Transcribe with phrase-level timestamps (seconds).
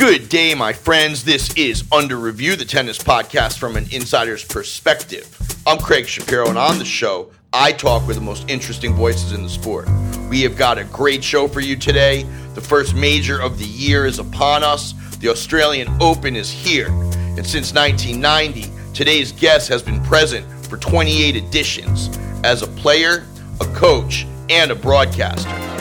[0.00, 1.24] Good day, my friends.
[1.24, 5.28] This is Under Review, the tennis podcast from an insider's perspective.
[5.66, 9.42] I'm Craig Shapiro, and on the show, I talk with the most interesting voices in
[9.42, 9.90] the sport.
[10.30, 12.22] We have got a great show for you today.
[12.54, 14.94] The first major of the year is upon us.
[15.18, 16.88] The Australian Open is here.
[16.88, 22.08] And since 1990, today's guest has been present for 28 editions
[22.42, 23.26] as a player,
[23.60, 25.79] a coach, and a broadcaster.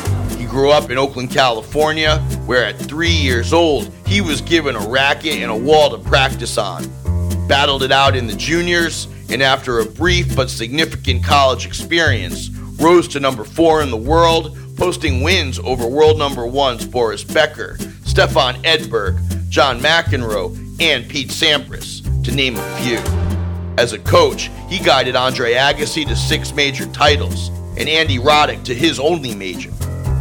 [0.49, 5.35] Grew up in Oakland, California, where at three years old, he was given a racket
[5.35, 6.83] and a wall to practice on.
[7.47, 12.49] Battled it out in the juniors, and after a brief but significant college experience,
[12.79, 17.77] rose to number four in the world, posting wins over world number ones Boris Becker,
[18.03, 22.97] Stefan Edberg, John McEnroe, and Pete Sampras, to name a few.
[23.77, 28.73] As a coach, he guided Andre Agassi to six major titles and Andy Roddick to
[28.73, 29.71] his only major.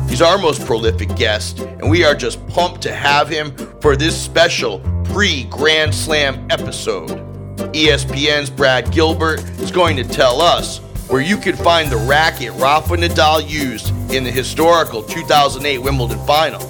[0.09, 4.21] He's our most prolific guest, and we are just pumped to have him for this
[4.21, 7.11] special pre Grand Slam episode.
[7.75, 10.79] ESPN's Brad Gilbert is going to tell us
[11.09, 16.61] where you can find the racket Rafa Nadal used in the historical 2008 Wimbledon final.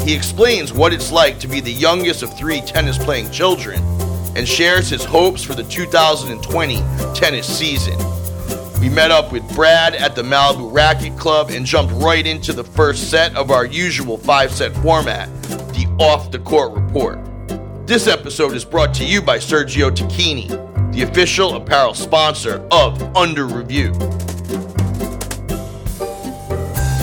[0.00, 3.80] He explains what it's like to be the youngest of three tennis playing children
[4.36, 6.76] and shares his hopes for the 2020
[7.14, 7.98] tennis season.
[8.80, 12.62] We met up with Brad at the Malibu Racket Club and jumped right into the
[12.62, 17.18] first set of our usual five set format, the Off the Court Report.
[17.88, 20.46] This episode is brought to you by Sergio Tacchini,
[20.92, 23.92] the official apparel sponsor of Under Review.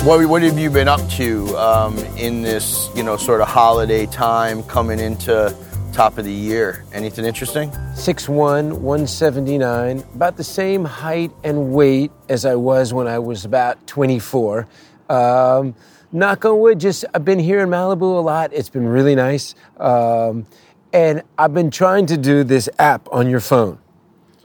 [0.06, 4.06] What, what have you been up to um, in this, you know, sort of holiday
[4.06, 5.54] time coming into
[5.96, 6.84] top of the year?
[6.92, 7.70] Anything interesting?
[7.94, 13.88] 6'1, 179, about the same height and weight as I was when I was about
[13.88, 14.68] 24.
[15.10, 15.74] Um,
[16.12, 18.52] knock on wood, just I've been here in Malibu a lot.
[18.52, 19.56] It's been really nice.
[19.78, 20.46] Um,
[20.92, 23.80] and I've been trying to do this app on your phone.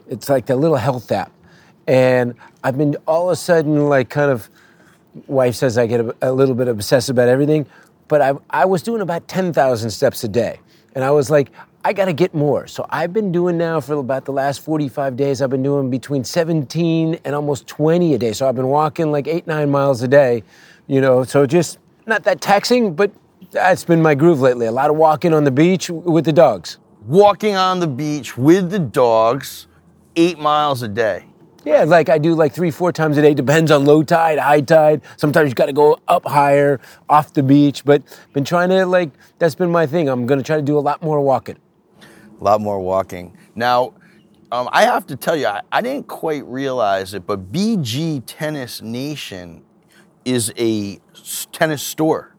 [0.07, 1.33] It's like a little health app.
[1.85, 4.49] And I've been all of a sudden, like, kind of,
[5.27, 7.65] wife says I get a, a little bit obsessed about everything,
[8.07, 10.61] but I, I was doing about 10,000 steps a day.
[10.93, 11.51] And I was like,
[11.83, 12.67] I got to get more.
[12.67, 16.23] So I've been doing now for about the last 45 days, I've been doing between
[16.23, 18.33] 17 and almost 20 a day.
[18.33, 20.43] So I've been walking like eight, nine miles a day,
[20.87, 23.11] you know, so just not that taxing, but
[23.49, 24.67] that's been my groove lately.
[24.67, 26.77] A lot of walking on the beach with the dogs.
[27.07, 29.67] Walking on the beach with the dogs,
[30.15, 31.25] eight miles a day.
[31.63, 33.33] Yeah, like I do like three, four times a day.
[33.35, 35.01] Depends on low tide, high tide.
[35.17, 37.85] Sometimes you got to go up higher, off the beach.
[37.85, 38.01] But
[38.33, 40.09] been trying to like that's been my thing.
[40.09, 41.57] I'm gonna try to do a lot more walking.
[42.39, 43.37] A lot more walking.
[43.53, 43.93] Now,
[44.51, 48.81] um, I have to tell you, I, I didn't quite realize it, but BG Tennis
[48.81, 49.63] Nation
[50.25, 50.99] is a
[51.51, 52.35] tennis store.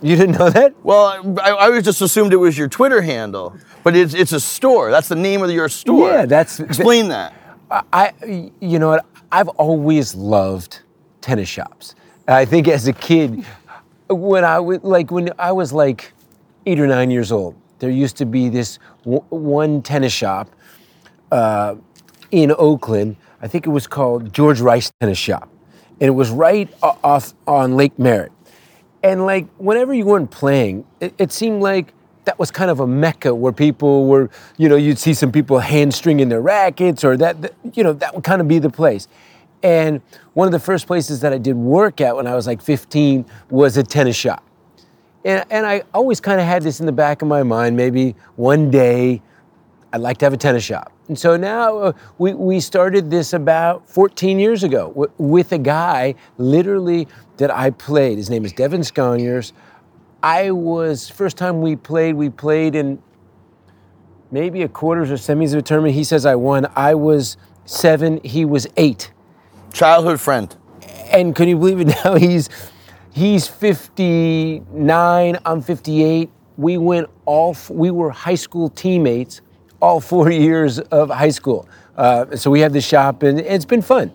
[0.00, 0.74] You didn't know that?
[0.82, 4.40] Well, I, I was just assumed it was your Twitter handle, but it's it's a
[4.40, 4.90] store.
[4.90, 6.10] That's the name of your store.
[6.10, 7.34] Yeah, that's- explain that.
[7.92, 9.00] I, you know?
[9.32, 10.80] I've always loved
[11.20, 11.94] tennis shops.
[12.28, 13.44] I think as a kid,
[14.08, 16.12] when I was like when I was like
[16.66, 20.48] eight or nine years old, there used to be this w- one tennis shop
[21.32, 21.74] uh,
[22.30, 23.16] in Oakland.
[23.42, 25.50] I think it was called George Rice Tennis Shop,
[26.00, 28.32] and it was right off on Lake Merritt.
[29.02, 31.92] And like whenever you weren't playing, it, it seemed like
[32.24, 35.58] that was kind of a mecca where people were, you know, you'd see some people
[35.58, 39.08] hand stringing their rackets, or that, you know, that would kind of be the place.
[39.62, 40.02] And
[40.34, 43.24] one of the first places that I did work at when I was like 15
[43.50, 44.44] was a tennis shop.
[45.24, 48.14] And, and I always kind of had this in the back of my mind maybe
[48.36, 49.22] one day
[49.94, 50.92] I'd like to have a tennis shop.
[51.08, 55.58] And so now uh, we, we started this about 14 years ago w- with a
[55.58, 57.06] guy literally
[57.36, 58.18] that I played.
[58.18, 59.52] His name is Devin Sconyers.
[60.24, 62.98] I was, first time we played, we played in
[64.30, 65.94] maybe a quarters or semis of a tournament.
[65.94, 66.66] He says I won.
[66.74, 67.36] I was
[67.66, 69.12] seven, he was eight.
[69.74, 70.56] Childhood friend.
[71.10, 72.14] And can you believe it now?
[72.14, 72.48] He's
[73.12, 76.30] he's 59, I'm 58.
[76.56, 79.42] We went all f- we were high school teammates
[79.82, 81.68] all four years of high school.
[81.98, 84.08] Uh, so we have the shop and it's been fun.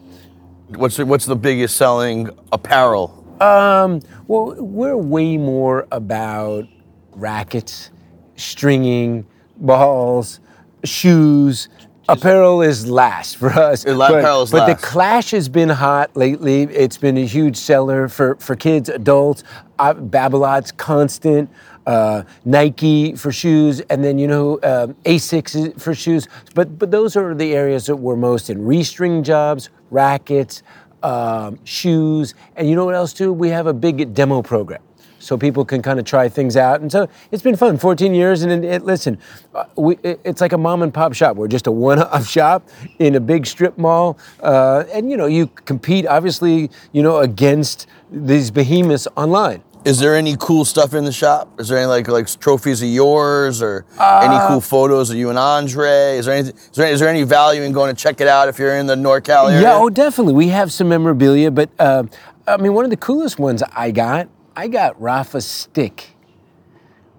[0.70, 3.19] What's the, what's the biggest selling apparel?
[3.40, 6.68] Um, well, we're way more about
[7.12, 7.92] rackets,
[8.36, 9.26] stringing,
[9.58, 10.40] balls,
[10.84, 11.70] shoes.
[12.08, 13.84] Apparel is last for us.
[13.84, 14.82] But, apparel is but last.
[14.82, 16.64] the Clash has been hot lately.
[16.64, 19.44] It's been a huge seller for, for kids, adults.
[19.78, 21.50] Uh, Babolat's constant.
[21.86, 26.28] Uh, Nike for shoes, and then you know um, Asics for shoes.
[26.54, 30.62] But but those are the areas that we're most in: restring jobs, rackets,
[31.04, 33.32] um, shoes, and you know what else too?
[33.34, 34.82] We have a big demo program.
[35.22, 36.80] so people can kind of try things out.
[36.80, 37.78] And so it's been fun.
[37.78, 39.18] 14 years, and it, it, listen,
[39.54, 41.36] uh, we, it, it's like a mom and pop shop.
[41.36, 42.70] We're just a one-off shop
[43.00, 47.88] in a big strip mall, uh, and you know you compete obviously, you know, against
[48.12, 49.62] these behemoths online.
[49.86, 51.60] Is there any cool stuff in the shop?
[51.60, 55.30] Is there any like like trophies of yours or any Uh, cool photos of you
[55.30, 56.18] and Andre?
[56.18, 58.50] Is there any is there, is there any value in going to check it out
[58.50, 59.62] if you're in the NorCal area?
[59.62, 60.34] Yeah, oh, definitely.
[60.34, 62.04] We have some memorabilia, but uh,
[62.46, 66.16] I mean, one of the coolest ones I got, I got Rafa Stick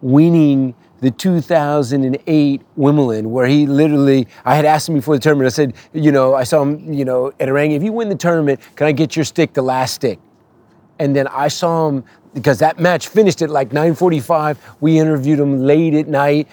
[0.03, 5.55] winning the 2008 Wimbledon, where he literally, I had asked him before the tournament, I
[5.55, 8.61] said, you know, I saw him, you know, at Orangi, if you win the tournament,
[8.77, 10.19] can I get your stick, the last stick?
[10.99, 12.05] And then I saw him,
[12.35, 16.49] because that match finished at like 9.45, we interviewed him late at night.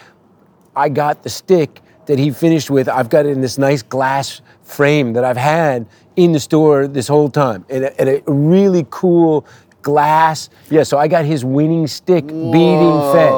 [0.75, 2.87] I got the stick that he finished with.
[2.87, 5.85] I've got it in this nice glass frame that I've had
[6.15, 9.45] in the store this whole time, and a, and a really cool
[9.83, 10.49] glass.
[10.69, 13.31] Yeah, so I got his winning stick beating Fed.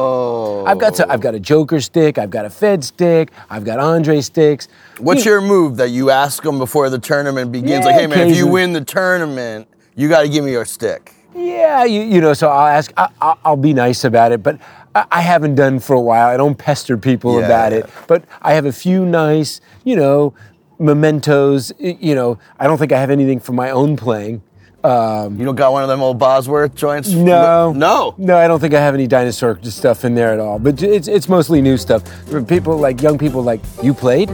[0.65, 2.17] I've got so, I've got a Joker stick.
[2.17, 3.31] I've got a Fed stick.
[3.49, 4.67] I've got Andre sticks.
[4.99, 7.85] What's You- your move that you ask them before the tournament begins?
[7.85, 11.13] like, hey man, if you win the tournament, you got to give me your stick.
[11.39, 14.59] Yeah, you, you know, so I'll ask, I, I- I'll be nice about it, but
[14.93, 16.27] I, I haven't done for a while.
[16.27, 17.77] I don't pester people Yeah, about yeah.
[17.79, 20.33] it, but I have a few nice, you know,
[20.79, 21.71] mementos.
[21.79, 24.41] You know, I don't think I have anything for my own playing.
[24.83, 27.09] Um, you don't got one of them old Bosworth joints?
[27.09, 28.15] No, No.
[28.17, 28.37] no.
[28.37, 30.57] I don't think I have any dinosaur stuff in there at all.
[30.57, 32.01] But it's it's mostly new stuff.
[32.29, 34.29] For people like young people, like you played.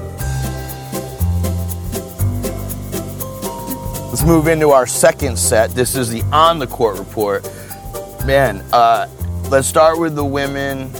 [4.25, 5.69] Move into our second set.
[5.71, 7.43] This is the on the court report.
[8.25, 9.07] Man, uh,
[9.51, 10.91] let's start with the women.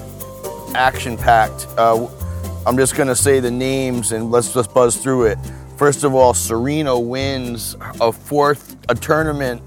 [0.75, 1.68] Action packed.
[1.75, 2.07] Uh,
[2.68, 5.39] I'm just gonna say the names and let's just buzz through it.
[5.75, 9.62] First of all, Serena wins a fourth a tournament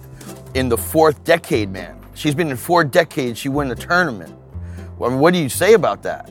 [0.55, 1.71] in the fourth decade.
[1.71, 3.41] Man, she's been in four decades.
[3.41, 4.35] She won a tournament.
[5.03, 6.31] I mean, what do you say about that?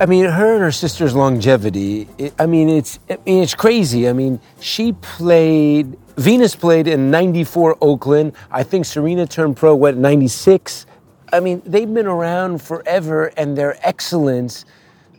[0.00, 2.08] I mean, her and her sister's longevity.
[2.18, 4.08] It, I mean, it's I mean, it's crazy.
[4.08, 5.98] I mean, she played.
[6.16, 8.32] Venus played in '94 Oakland.
[8.50, 10.86] I think Serena turned pro what '96.
[11.32, 14.64] I mean, they've been around forever, and their excellence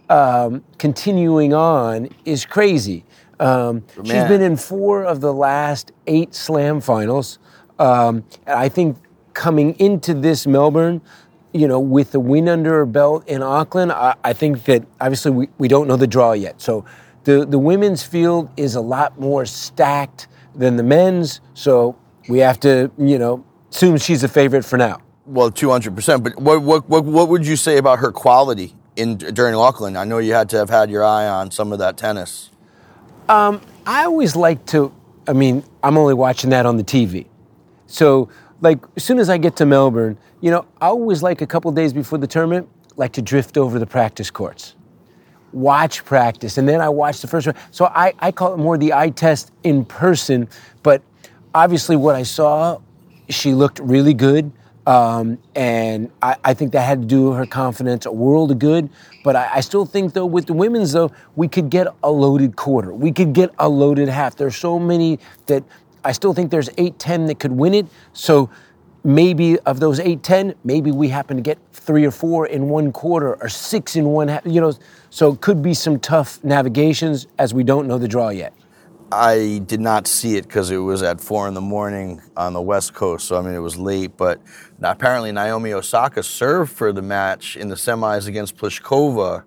[0.09, 3.05] um, continuing on is crazy.
[3.39, 4.27] Um, she's Man.
[4.27, 7.39] been in four of the last eight Slam finals.
[7.77, 8.97] Um, and I think
[9.33, 11.01] coming into this Melbourne,
[11.53, 15.31] you know, with the win under her belt in Auckland, I, I think that obviously
[15.31, 16.61] we, we don't know the draw yet.
[16.61, 16.85] So
[17.23, 21.41] the, the women's field is a lot more stacked than the men's.
[21.53, 21.97] So
[22.27, 25.01] we have to, you know, assume she's a favorite for now.
[25.25, 26.23] Well, two hundred percent.
[26.23, 29.95] But what, what what what would you say about her quality in during Auckland?
[29.95, 32.49] I know you had to have had your eye on some of that tennis.
[33.27, 34.91] Um, I always like to,
[35.27, 37.27] I mean, I'm only watching that on the TV.
[37.85, 38.29] So,
[38.61, 41.71] like, as soon as I get to Melbourne, you know, I always like a couple
[41.71, 44.75] days before the tournament, like to drift over the practice courts,
[45.53, 47.55] watch practice, and then I watch the first one.
[47.71, 50.49] So I, I call it more the eye test in person,
[50.83, 51.01] but
[51.53, 52.79] obviously what I saw,
[53.29, 54.51] she looked really good.
[54.87, 58.57] Um, and I, I think that had to do with her confidence, a world of
[58.57, 58.89] good.
[59.23, 62.55] But I, I still think, though, with the women's, though, we could get a loaded
[62.55, 62.91] quarter.
[62.91, 64.35] We could get a loaded half.
[64.35, 65.63] There's so many that
[66.03, 67.87] I still think there's 8 10 that could win it.
[68.13, 68.49] So
[69.03, 72.91] maybe of those 8 10, maybe we happen to get three or four in one
[72.91, 74.45] quarter or six in one half.
[74.45, 74.73] You know,
[75.09, 78.53] so it could be some tough navigations as we don't know the draw yet.
[79.11, 82.61] I did not see it because it was at four in the morning on the
[82.61, 84.15] West Coast, so I mean it was late.
[84.17, 84.39] But
[84.81, 89.43] apparently Naomi Osaka served for the match in the semis against Pliskova.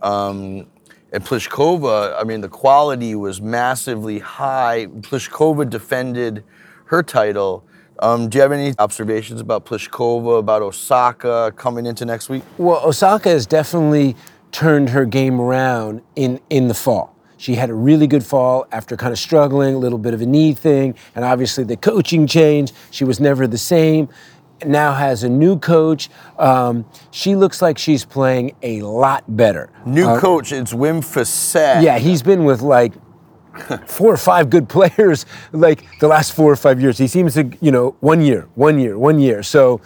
[0.00, 0.68] Um,
[1.14, 4.86] and Pliskova, I mean the quality was massively high.
[4.86, 6.42] Pliskova defended
[6.86, 7.64] her title.
[8.00, 12.42] Um, do you have any observations about Pliskova, about Osaka coming into next week?
[12.58, 14.16] Well, Osaka has definitely
[14.50, 17.14] turned her game around in, in the fall.
[17.36, 20.26] She had a really good fall after kind of struggling, a little bit of a
[20.26, 22.72] knee thing, and obviously the coaching change.
[22.90, 24.08] She was never the same.
[24.64, 26.08] Now has a new coach.
[26.38, 29.70] Um, she looks like she's playing a lot better.
[29.84, 31.82] New coach, it's Wim Fissette.
[31.82, 32.92] Yeah, he's been with like
[33.86, 36.98] four or five good players like the last four or five years.
[36.98, 39.42] He seems to, you know, one year, one year, one year.
[39.42, 39.80] So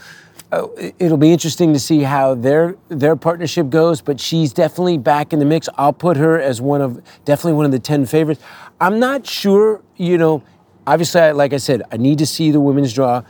[0.52, 4.00] uh, it- it'll be interesting to see how their their partnership goes.
[4.00, 5.68] But she's definitely back in the mix.
[5.76, 8.42] I'll put her as one of definitely one of the ten favorites.
[8.80, 10.42] I'm not sure, you know.
[10.86, 13.22] Obviously, I, like I said, I need to see the women's draw.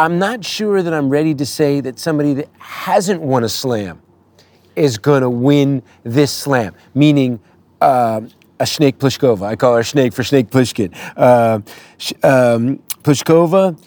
[0.00, 4.00] I'm not sure that I'm ready to say that somebody that hasn't won a slam
[4.74, 7.38] is going to win this slam, meaning
[7.82, 8.22] uh,
[8.58, 9.42] a Snake Pliskova.
[9.42, 10.96] I call her Snake for Snake Plissken.
[11.18, 11.60] Uh,
[11.98, 13.78] sh- um, Pliskova,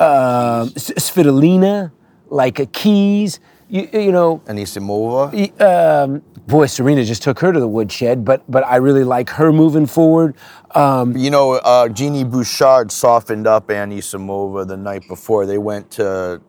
[0.00, 1.92] uh, S- Svitolina,
[2.30, 3.38] like a Keys.
[3.68, 5.30] You, you know, Anisimova.
[5.60, 9.52] um, boy, Serena just took her to the woodshed, but but I really like her
[9.52, 10.34] moving forward.
[10.74, 15.46] Um, You know, uh, Genie Bouchard softened up Anisimova the night before.
[15.46, 16.40] They went to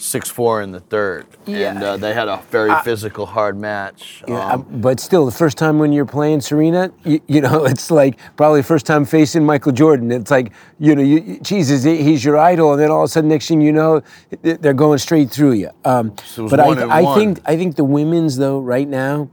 [0.00, 1.70] six four in the third, Yeah.
[1.70, 4.22] and uh, they had a very physical, hard match.
[4.26, 7.90] Yeah, Um, but still, the first time when you're playing Serena, you, you know, it's
[7.90, 10.10] like probably first time facing Michael Jordan.
[10.10, 13.28] It's like, you know, you, Jesus, he's your idol, and then all of a sudden,
[13.28, 14.00] next thing you know,
[14.42, 15.70] they're going straight through you.
[15.84, 19.28] Um, So but I, I think I think the women's though right now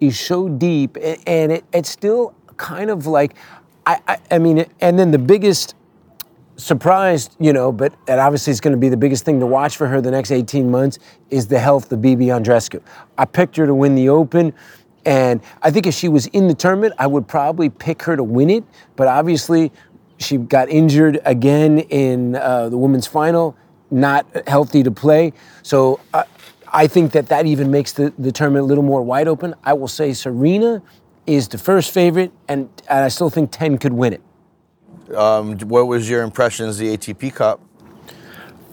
[0.00, 3.34] is so deep, and it, it's still kind of like,
[3.86, 5.74] I, I, I mean, and then the biggest
[6.56, 9.86] surprised, you know, but obviously it's going to be the biggest thing to watch for
[9.86, 10.98] her the next 18 months
[11.30, 12.82] is the health of BB Andreescu.
[13.18, 14.52] I picked her to win the Open,
[15.04, 18.22] and I think if she was in the tournament, I would probably pick her to
[18.22, 18.64] win it.
[18.96, 19.72] But obviously,
[20.18, 23.56] she got injured again in uh, the women's final,
[23.90, 25.32] not healthy to play.
[25.62, 26.00] So.
[26.12, 26.24] Uh,
[26.74, 29.54] I think that that even makes the, the tournament a little more wide open.
[29.62, 30.82] I will say Serena
[31.26, 34.22] is the first favorite, and, and I still think 10 could win it.
[35.14, 37.60] Um, what was your impressions of the ATP Cup?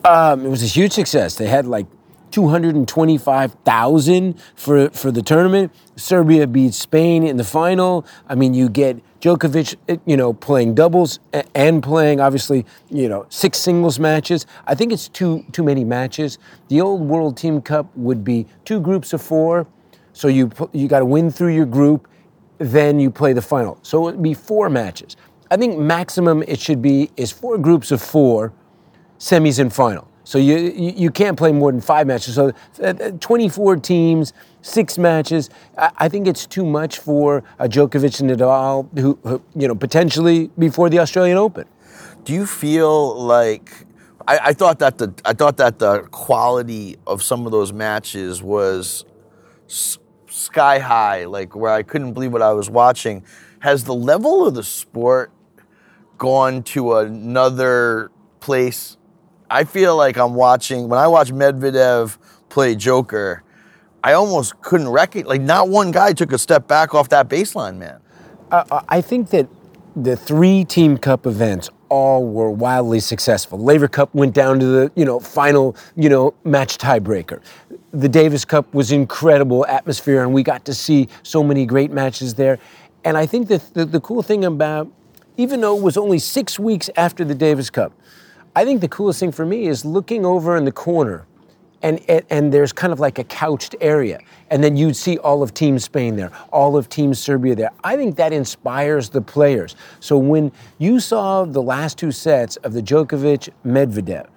[0.05, 1.35] Um, it was a huge success.
[1.35, 1.87] They had like
[2.31, 5.73] 225,000 for for the tournament.
[5.95, 8.05] Serbia beat Spain in the final.
[8.27, 11.19] I mean, you get Djokovic, eh, you know, playing doubles
[11.53, 14.45] and playing obviously, you know, six singles matches.
[14.65, 16.37] I think it's too too many matches.
[16.69, 19.67] The old World Team Cup would be two groups of four,
[20.13, 22.07] so you you got to win through your group,
[22.59, 23.77] then you play the final.
[23.81, 25.17] So it'd be four matches.
[25.51, 28.53] I think maximum it should be is four groups of four
[29.17, 30.07] semis and final.
[30.23, 32.35] So you, you can't play more than five matches.
[32.35, 32.51] So
[32.81, 35.49] uh, uh, 24 teams, six matches.
[35.75, 39.73] I, I think it's too much for a Djokovic and Nadal, who, who you know
[39.73, 41.67] potentially before the Australian Open.
[42.25, 43.71] Do you feel like
[44.27, 48.43] I, I thought that the I thought that the quality of some of those matches
[48.43, 49.05] was
[49.67, 53.23] s- sky high, like where I couldn't believe what I was watching.
[53.61, 55.31] Has the level of the sport
[56.19, 58.97] gone to another place?
[59.49, 62.17] I feel like I'm watching when I watch Medvedev
[62.49, 63.43] play Joker.
[64.03, 67.77] I almost couldn't recognize like not one guy took a step back off that baseline,
[67.77, 67.99] man.
[68.51, 69.47] Uh, I think that
[69.95, 73.59] the three team cup events all were wildly successful.
[73.59, 77.41] Laver Cup went down to the you know final you know match tiebreaker.
[77.91, 82.35] The Davis Cup was incredible atmosphere, and we got to see so many great matches
[82.35, 82.59] there.
[83.03, 84.91] And I think that the, the cool thing about,
[85.39, 87.93] even though it was only six weeks after the Davis Cup,
[88.57, 91.25] I think the coolest thing for me is looking over in the corner
[91.81, 94.19] and, and and there's kind of like a couched area.
[94.49, 97.71] And then you'd see all of team spain there all of team serbia there.
[97.85, 99.77] I think that inspires the players.
[100.01, 104.27] So when you saw the last two sets of the djokovic medvedev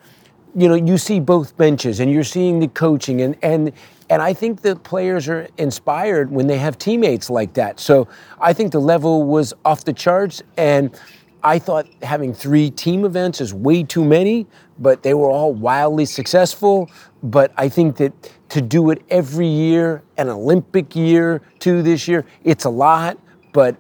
[0.55, 3.73] you know you see both benches and you're seeing the coaching and and
[4.13, 8.07] and i think the players are inspired when they have teammates like that so
[8.41, 10.99] i think the level was off the charts and
[11.45, 14.47] I thought having three team events is way too many,
[14.79, 16.89] but they were all wildly successful.
[17.23, 18.13] But I think that
[18.51, 23.19] to do it every year, an Olympic year too this year, it's a lot.
[23.53, 23.77] But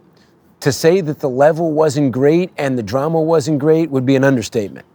[0.60, 4.24] to say that the level wasn't great and the drama wasn't great would be an
[4.24, 4.86] understatement.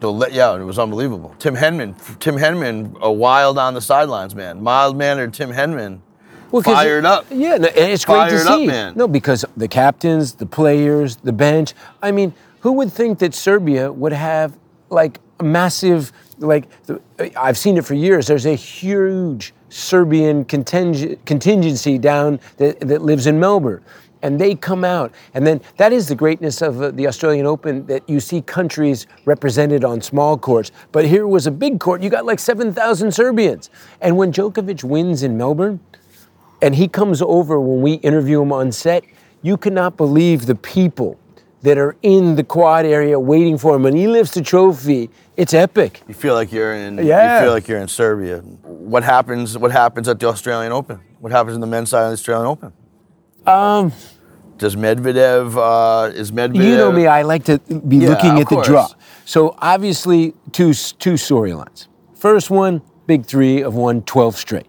[0.00, 1.34] The le- yeah, it was unbelievable.
[1.38, 4.62] Tim Henman, Tim Henman, a wild on the sidelines, man.
[4.62, 6.00] Mild mannered Tim Henman,
[6.50, 7.26] Well, fired up.
[7.30, 8.66] Yeah, no, and it's great to Fired up, see.
[8.66, 8.94] man.
[8.96, 11.74] No, because the captains, the players, the bench.
[12.02, 14.56] I mean, who would think that Serbia would have
[14.88, 17.00] like a massive, like the,
[17.36, 18.26] I've seen it for years.
[18.26, 23.82] There's a huge Serbian conting- contingency down that, that lives in Melbourne.
[24.22, 27.86] And they come out, and then that is the greatness of uh, the Australian Open
[27.86, 30.72] that you see countries represented on small courts.
[30.92, 32.02] But here was a big court.
[32.02, 33.70] You got like 7,000 Serbians.
[34.02, 35.80] And when Djokovic wins in Melbourne,
[36.62, 39.04] and he comes over when we interview him on set.
[39.42, 41.18] You cannot believe the people
[41.62, 43.86] that are in the quad area waiting for him.
[43.86, 45.10] And he lifts the trophy.
[45.36, 46.02] It's epic.
[46.08, 46.98] You feel like you're in.
[46.98, 47.38] Yeah.
[47.38, 48.38] You feel like you're in Serbia.
[48.38, 49.56] What happens?
[49.56, 51.00] What happens at the Australian Open?
[51.20, 52.72] What happens in the men's side of the Australian Open?
[53.46, 53.92] Um,
[54.58, 55.56] Does Medvedev?
[55.56, 56.64] Uh, is Medvedev?
[56.64, 58.88] you know me, I like to be Yeah, looking at the draw.
[59.24, 61.86] So obviously, two, two storylines.
[62.14, 64.66] First one, big three of one, 12 straight.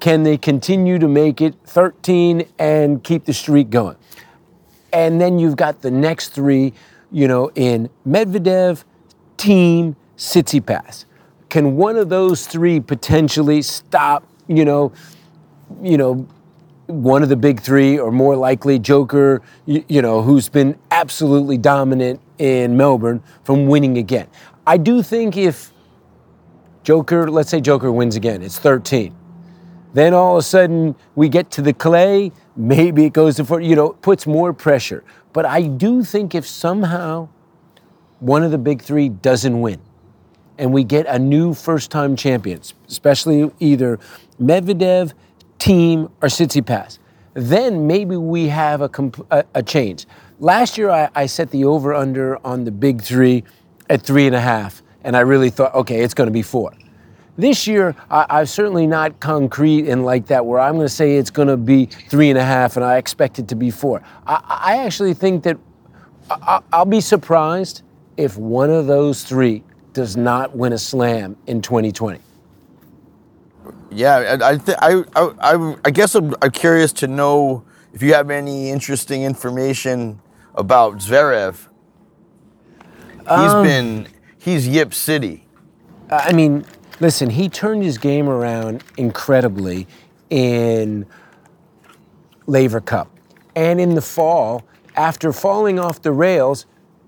[0.00, 3.96] Can they continue to make it 13 and keep the streak going?
[4.92, 6.72] And then you've got the next three,
[7.10, 8.84] you know, in Medvedev,
[9.38, 11.04] Thiem, Tsitsipas.
[11.50, 14.92] Can one of those three potentially stop, you know,
[15.82, 16.26] you know,
[16.92, 21.56] one of the big three, or more likely Joker, you, you know, who's been absolutely
[21.56, 24.28] dominant in Melbourne from winning again?
[24.66, 25.72] I do think if
[26.84, 29.14] Joker, let's say Joker wins again, it's 13.
[29.94, 33.60] Then all of a sudden we get to the clay, maybe it goes to four,
[33.60, 35.04] you know, puts more pressure.
[35.32, 37.28] But I do think if somehow
[38.20, 39.80] one of the big three doesn't win,
[40.58, 43.98] and we get a new first time champion, especially either
[44.40, 45.12] Medvedev,
[45.62, 46.98] Thiem, or Tsitsipas,
[47.34, 50.06] then maybe we have a, comp- a, a change.
[50.40, 53.44] Last year, I, I set the over under on the big three
[53.88, 56.72] at three and a half, and I really thought, okay, it's going to be four.
[57.38, 61.16] This year, I, am certainly not concrete and like that, where I'm going to say
[61.16, 64.02] it's going to be three and a half and I expect it to be four.
[64.26, 65.58] I, I actually think that
[66.28, 67.82] I, I'll be surprised
[68.16, 72.18] if one of those three does not win a slam in 2020.
[73.94, 78.30] Yeah, I, th- I, I, I, guess I'm, I'm, curious to know if you have
[78.30, 80.20] any interesting information
[80.54, 81.68] about Zverev.
[83.18, 84.08] He's um, been,
[84.38, 85.46] he's Yip City.
[86.10, 86.64] I mean,
[87.00, 89.86] listen, he turned his game around incredibly
[90.30, 91.06] in
[92.46, 93.10] Laver Cup.
[93.54, 94.64] And in the fall,
[94.96, 96.66] after falling off the rails,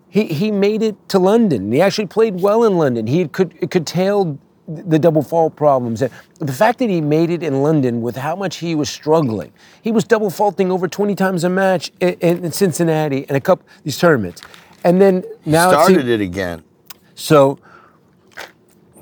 [0.08, 1.72] he, he made it to London.
[1.72, 3.06] He actually played well in London.
[3.06, 6.00] He could curtailed the double fault problems.
[6.00, 9.52] The fact that he made it in London with how much he was struggling,
[9.82, 13.66] he was double faulting over 20 times a match in, in Cincinnati and a couple
[13.82, 14.42] these tournaments,
[14.82, 16.62] and then now he started it again.
[17.14, 17.58] So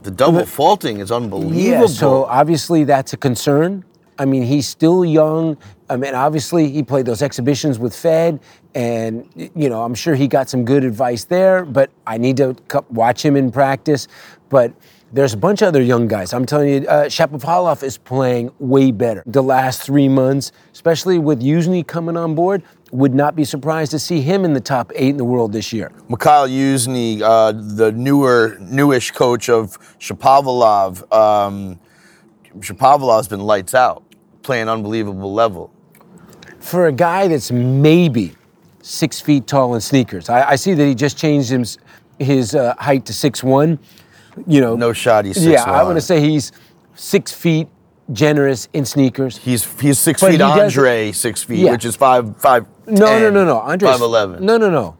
[0.02, 1.56] the double faulting is unbelievable.
[1.56, 3.84] Yeah, so obviously that's a concern.
[4.18, 5.56] I mean, he's still young.
[5.88, 8.40] I mean, obviously he played those exhibitions with Fed,
[8.74, 11.64] and you know, I'm sure he got some good advice there.
[11.64, 12.56] But I need to
[12.90, 14.08] watch him in practice.
[14.48, 14.72] But
[15.12, 16.32] there's a bunch of other young guys.
[16.32, 21.42] I'm telling you, uh, Shapovalov is playing way better the last three months, especially with
[21.42, 22.62] Youzhny coming on board.
[22.92, 25.72] Would not be surprised to see him in the top eight in the world this
[25.72, 25.92] year.
[26.08, 31.10] Mikhail Youzhny, uh, the newer, newish coach of Shapovalov.
[31.12, 31.78] Um,
[32.58, 34.02] Shapovalov's been lights out
[34.42, 35.70] playing unbelievable level.
[36.58, 38.34] For a guy that's maybe
[38.82, 41.78] six feet tall in sneakers, I, I see that he just changed his,
[42.18, 43.78] his uh, height to six one.
[44.46, 45.24] You know, no shot.
[45.24, 45.64] He's yeah.
[45.64, 46.52] I want to say he's
[46.94, 47.68] six feet
[48.12, 49.38] generous in sneakers.
[49.38, 50.36] He's he's six but feet.
[50.36, 51.72] He Andre six feet, yeah.
[51.72, 52.66] which is five five.
[52.86, 53.58] No, 10, no, no, no.
[53.58, 54.44] Andre five eleven.
[54.44, 54.96] No, no, no.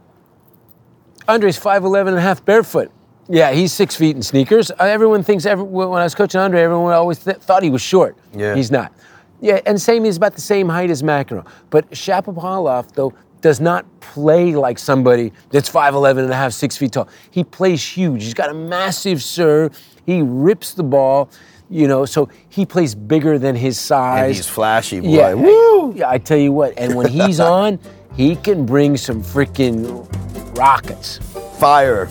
[1.28, 2.90] Andre's five eleven and a half barefoot.
[3.28, 4.70] Yeah, he's six feet in sneakers.
[4.70, 7.80] Uh, everyone thinks every, when I was coaching Andre, everyone always th- thought he was
[7.80, 8.16] short.
[8.34, 8.92] Yeah, he's not.
[9.40, 11.46] Yeah, and same, he's about the same height as McEnroe.
[11.70, 16.92] But Shapovalov, though, does not play like somebody that's 5'11 and a half, six feet
[16.92, 17.08] tall.
[17.30, 18.24] He plays huge.
[18.24, 19.78] He's got a massive serve.
[20.06, 21.28] He rips the ball,
[21.68, 24.22] you know, so he plays bigger than his size.
[24.26, 25.08] And he's flashy, boy.
[25.08, 25.92] Yeah, Woo!
[25.94, 26.72] yeah, I tell you what.
[26.78, 27.78] And when he's on,
[28.16, 30.08] he can bring some freaking
[30.56, 31.18] rockets.
[31.58, 32.06] Fire.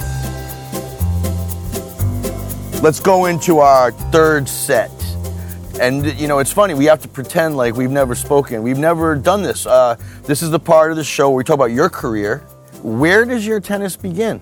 [2.82, 4.92] Let's go into our third set.
[5.82, 6.76] And you know, it's funny.
[6.76, 8.62] We have to pretend like we've never spoken.
[8.62, 9.66] We've never done this.
[9.66, 12.38] Uh, this is the part of the show where we talk about your career.
[12.84, 14.38] Where does your tennis begin?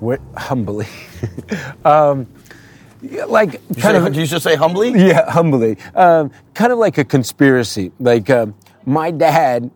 [0.00, 0.88] Where, humbly,
[1.84, 2.26] um,
[3.28, 4.04] like you kind say, of.
[4.06, 4.90] Did you just say humbly?
[4.90, 5.78] Yeah, humbly.
[5.94, 7.92] Um, kind of like a conspiracy.
[8.00, 8.46] Like uh,
[8.84, 9.70] my dad,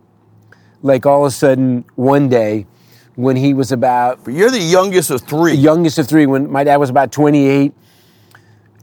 [0.83, 2.67] like all of a sudden one day,
[3.15, 4.25] when he was about.
[4.25, 5.55] But you're the youngest of three.
[5.55, 6.27] Youngest of three.
[6.27, 7.73] When my dad was about 28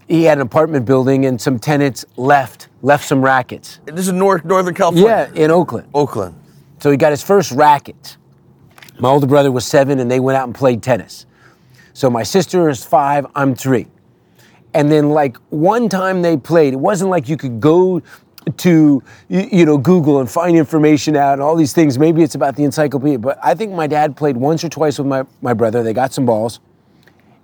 [0.08, 3.80] he had an apartment building and some tenants left left some rackets.
[3.86, 5.30] This is North Northern California.
[5.34, 5.88] Yeah, in Oakland.
[5.94, 6.39] Oakland.
[6.80, 8.18] So he got his first racket.
[9.00, 11.26] My older brother was seven, and they went out and played tennis.
[11.94, 13.88] So my sister is five, I'm three.
[14.74, 18.02] And then like one time they played, it wasn't like you could go
[18.58, 21.98] to you know Google and find information out and all these things.
[21.98, 25.08] Maybe it's about the encyclopedia, but I think my dad played once or twice with
[25.08, 25.82] my, my brother.
[25.82, 26.60] They got some balls,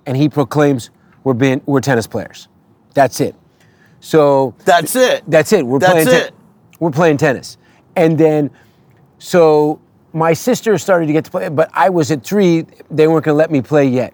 [0.06, 0.91] and he proclaims
[1.24, 2.47] we're being we're tennis players.
[2.93, 3.36] That's it.
[3.99, 5.23] So that's it.
[5.27, 5.65] That's it.
[5.65, 6.08] We're that's playing.
[6.08, 6.34] It.
[6.80, 7.58] we're playing tennis,
[7.95, 8.49] and then
[9.19, 9.80] so
[10.13, 12.65] my sister started to get to play, but I was at three.
[12.89, 14.13] They weren't going to let me play yet.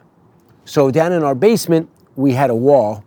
[0.66, 3.04] So down in our basement, we had a wall,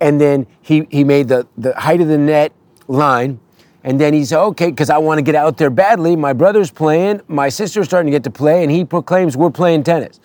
[0.00, 2.52] and then he he made the the height of the net
[2.88, 3.40] line.
[3.82, 6.16] And then he said, okay, because I want to get out there badly.
[6.16, 9.84] My brother's playing, my sister's starting to get to play, and he proclaims we're playing
[9.84, 10.18] tennis.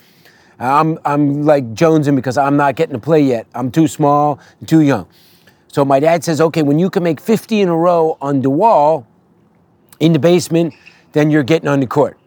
[0.62, 3.48] I'm, I'm like jonesing because I'm not getting to play yet.
[3.56, 5.08] I'm too small, too young.
[5.68, 8.50] So my dad says, okay, when you can make 50 in a row on the
[8.50, 9.08] wall
[10.00, 10.74] in the basement,
[11.14, 12.20] then you're getting on the court.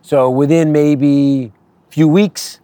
[0.00, 1.52] So within maybe
[1.88, 2.60] a few weeks,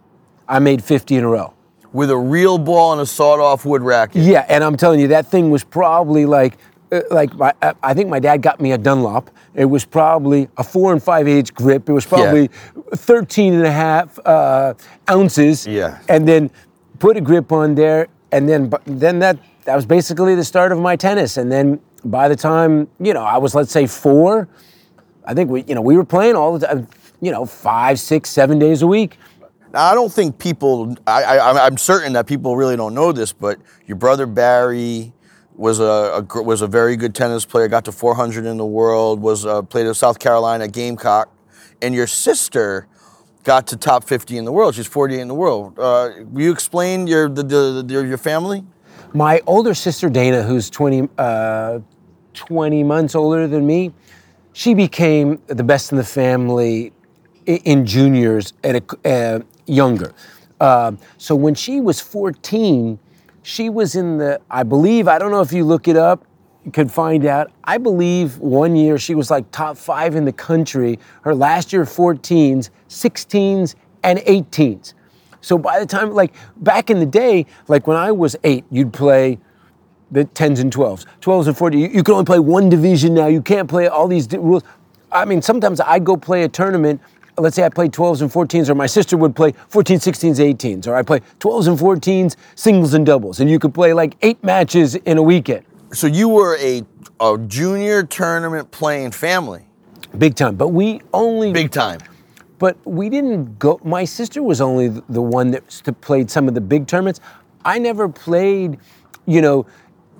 [0.47, 1.53] I made 50 in a row.
[1.93, 4.21] With a real ball and a sawed-off wood racket.
[4.21, 6.57] Yeah, and I'm telling you, that thing was probably like,
[6.91, 10.63] uh, like my, I think my dad got me a Dunlop it was probably a
[10.63, 11.89] four and five eighths grip.
[11.89, 12.49] It was probably
[12.95, 14.73] 13 and a half uh,
[15.09, 15.65] ounces.
[15.65, 15.99] Yeah.
[16.07, 16.51] And then
[16.99, 20.79] put a grip on there, and then then that that was basically the start of
[20.79, 21.37] my tennis.
[21.37, 24.47] And then by the time you know I was let's say four,
[25.25, 26.87] I think we you know we were playing all the time,
[27.21, 29.17] you know five, six, seven days a week.
[29.71, 30.95] Now, I don't think people.
[31.05, 35.13] I, I, I'm certain that people really don't know this, but your brother Barry
[35.59, 37.67] was a, a was a very good tennis player.
[37.67, 39.21] Got to 400 in the world.
[39.21, 41.29] Was uh, played at South Carolina Gamecock,
[41.81, 42.87] and your sister
[43.43, 44.75] got to top 50 in the world.
[44.75, 45.77] She's 48 in the world.
[45.77, 48.63] Uh, will you explain your the, the, the, your family?
[49.13, 51.79] My older sister Dana, who's 20, uh,
[52.33, 53.91] 20 months older than me,
[54.53, 56.93] she became the best in the family
[57.45, 60.13] in juniors at a uh, younger.
[60.61, 62.99] Um so when she was 14,
[63.43, 66.25] she was in the, I believe, I don't know if you look it up,
[66.65, 67.51] you could find out.
[67.63, 70.99] I believe one year she was like top five in the country.
[71.21, 74.93] Her last year, 14s, 16s, and 18s.
[75.41, 78.91] So by the time, like back in the day, like when I was eight, you'd
[78.91, 79.39] play
[80.11, 81.79] the 10s and 12s, 12s and 40s.
[81.79, 83.27] You, you can only play one division now.
[83.27, 84.63] You can't play all these rules.
[85.11, 87.01] I mean, sometimes I'd go play a tournament.
[87.39, 90.87] Let's say I played 12s and 14s, or my sister would play 14s, 16s, 18s,
[90.87, 93.39] or I play 12s and 14s, singles and doubles.
[93.39, 95.65] And you could play like eight matches in a weekend.
[95.93, 96.83] So you were a,
[97.19, 99.65] a junior tournament playing family,
[100.17, 100.55] Big time.
[100.55, 101.99] But we only big time.
[102.57, 103.79] but we didn't go.
[103.83, 105.63] My sister was only the one that
[106.01, 107.19] played some of the big tournaments.
[107.63, 108.79] I never played,
[109.27, 109.65] you know,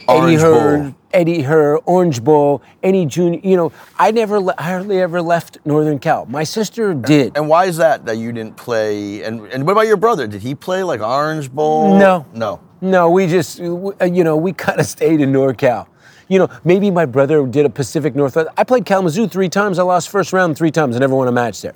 [0.07, 0.95] Orange Eddie.
[1.13, 3.39] Eddie Herr, Orange Bowl, any junior.
[3.43, 6.25] You know, I never le- hardly ever left Northern Cal.
[6.27, 7.35] My sister did.
[7.35, 9.23] And why is that that you didn't play?
[9.23, 10.27] And and what about your brother?
[10.27, 11.97] Did he play like Orange Bowl?
[11.97, 12.25] No.
[12.33, 12.59] no.
[12.81, 15.87] No, we just, uh, you know, we kind of stayed in NorCal.
[16.29, 18.49] You know, maybe my brother did a Pacific Northwest.
[18.55, 19.79] I played Kalamazoo three times.
[19.79, 20.95] I lost first round three times.
[20.95, 21.75] I never won a match there.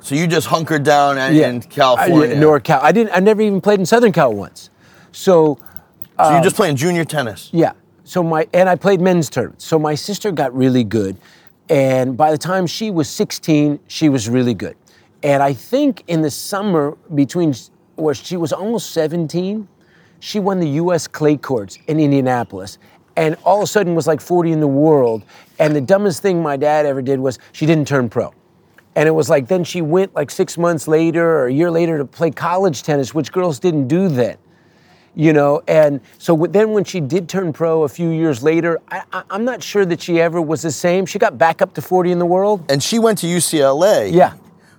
[0.00, 2.36] So you just hunkered down in, in California.
[2.36, 2.80] I, NorCal.
[2.80, 3.12] I didn't.
[3.14, 4.70] I never even played in Southern Cal once.
[5.12, 5.58] So
[6.18, 7.50] so you're just playing junior tennis.
[7.52, 7.72] Yeah.
[8.04, 9.64] So my and I played men's tournaments.
[9.64, 11.16] So my sister got really good,
[11.70, 14.76] and by the time she was 16, she was really good.
[15.22, 17.54] And I think in the summer between
[17.96, 19.66] where she was almost 17,
[20.20, 21.06] she won the U.S.
[21.08, 22.78] clay courts in Indianapolis,
[23.16, 25.24] and all of a sudden was like 40 in the world.
[25.58, 28.34] And the dumbest thing my dad ever did was she didn't turn pro.
[28.96, 31.96] And it was like then she went like six months later or a year later
[31.96, 34.36] to play college tennis, which girls didn't do then
[35.14, 39.02] you know and so then when she did turn pro a few years later I,
[39.30, 42.10] i'm not sure that she ever was the same she got back up to 40
[42.12, 44.12] in the world And she went to UCLA.
[44.12, 44.34] yeah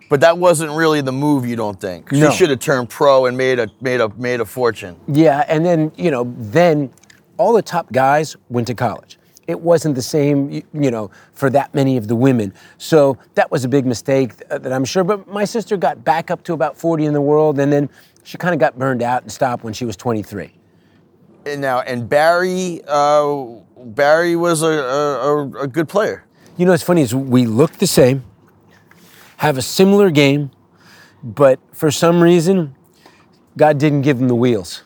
[0.10, 2.12] But that wasn't really the move, you don't think?
[2.12, 2.30] No.
[2.30, 4.96] She should have turned pro and made a made a made a fortune.
[5.08, 6.92] yeah and then you know then
[7.38, 9.18] all the top guys went to college
[9.48, 10.38] it wasn't the same
[10.74, 14.58] you know for that many of the women so that was a big mistake uh,
[14.58, 17.60] that i'm sure but my sister got back up to about 40 in the world
[17.60, 17.90] and then
[18.26, 20.52] she kind of got burned out and stopped when she was 23
[21.46, 23.46] And now, and Barry, uh,
[23.78, 26.26] Barry was a, a, a, good player.
[26.58, 28.24] You know what's funny is we look the same,
[29.38, 30.50] have a similar game,
[31.24, 32.76] but for some reason,
[33.56, 34.84] God didn't give him the wheels.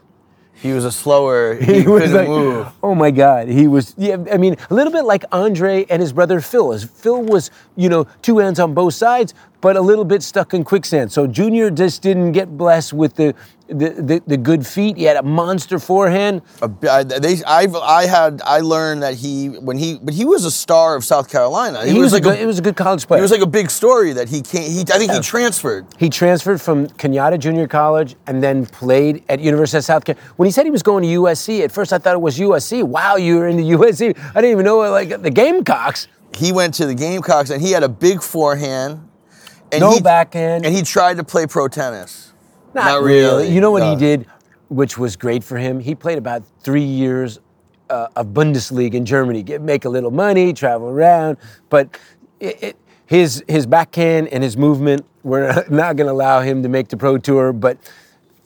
[0.62, 1.56] He was a slower.
[1.62, 2.68] He, was couldn't like, move.
[2.84, 3.96] oh my God, he was.
[3.98, 6.74] Yeah, I mean, a little bit like Andre and his brother Phil.
[6.74, 10.54] As Phil was, you know, two hands on both sides, but a little bit stuck
[10.54, 11.12] in quicksand.
[11.12, 13.34] So Junior just didn't get blessed with the
[13.68, 14.98] the, the, the good feet.
[14.98, 16.42] He had a monster forehand.
[16.64, 20.26] A bi- I- they, I've, I had, I learned that he, when he, but he
[20.26, 21.86] was a star of South Carolina.
[21.86, 23.20] He, was, a good, he was a good college player.
[23.20, 24.64] He was like a big story that he came.
[24.72, 25.86] He, I think he transferred.
[26.00, 30.34] He transferred from Cañada Junior College and then played at University of South Carolina.
[30.38, 32.84] When he said he was going to USC, at first I thought it was USC.
[32.84, 34.18] Wow, you were in the USC.
[34.32, 36.08] I didn't even know like the Gamecocks.
[36.36, 39.08] He went to the Gamecocks and he had a big forehand.
[39.72, 40.66] And No he, backhand.
[40.66, 42.34] And he tried to play pro tennis.
[42.74, 43.44] Not, Not really.
[43.44, 43.92] really, You know what no.
[43.92, 44.26] he did,
[44.70, 45.80] which was great for him?
[45.80, 47.40] He played about three years
[47.90, 51.38] uh, of Bundesliga in Germany, get, make a little money, travel around.
[51.70, 51.98] But
[52.40, 52.78] it, it,
[53.08, 56.98] his his backhand and his movement were not going to allow him to make the
[56.98, 57.52] pro tour.
[57.52, 57.78] But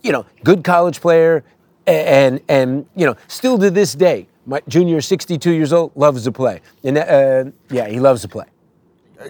[0.01, 1.43] you know, good college player,
[1.85, 6.31] and and you know, still to this day, my junior, 62 years old, loves to
[6.31, 6.61] play.
[6.83, 8.45] And uh, yeah, he loves to play.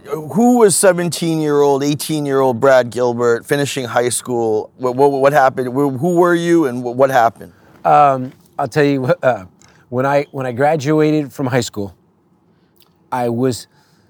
[0.02, 4.72] Who was 17 year old, 18 year old Brad Gilbert finishing high school?
[4.78, 5.68] What, what, what happened?
[5.74, 7.54] Who were you and what, happened?
[7.86, 9.46] I'll tell you uh,
[9.90, 11.96] when I when I graduated from high school,
[13.12, 13.68] I was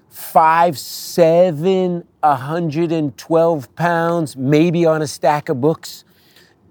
[0.08, 6.04] five, seven, 112 pounds, maybe on a stack of books.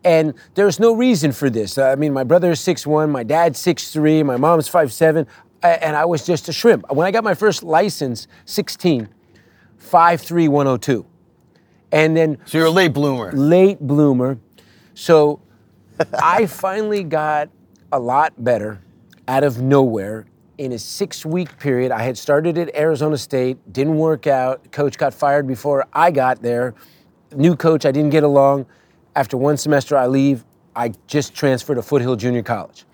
[0.06, 1.78] And there's no reason for this.
[1.78, 5.26] I mean, my brother is six one, my dad's six three, my mom's five seven.
[5.26, 5.28] a-
[5.63, 6.91] and I was just a shrimp.
[6.91, 9.08] When I got my first license, 16,
[9.78, 11.06] 53102.
[11.91, 13.32] And then So you're a late bloomer.
[13.32, 14.38] late bloomer.
[14.95, 15.39] So
[16.21, 17.49] I finally got
[17.91, 18.82] a lot better
[19.28, 20.26] out of nowhere
[20.58, 21.91] in a six week period.
[21.91, 24.71] I had started at Arizona State, didn't work out.
[24.71, 26.73] Coach got fired before I got there.
[27.36, 28.65] New coach, I didn't get along.
[29.15, 30.43] After one semester, I leave.
[30.76, 32.86] I just transferred to Foothill Junior College.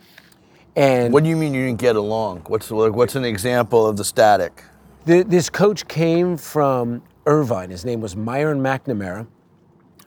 [0.79, 2.43] And What do you mean you didn't get along?
[2.47, 4.63] What's what's an example of the static?
[5.05, 7.69] Th- this coach came from Irvine.
[7.69, 9.27] His name was Myron McNamara.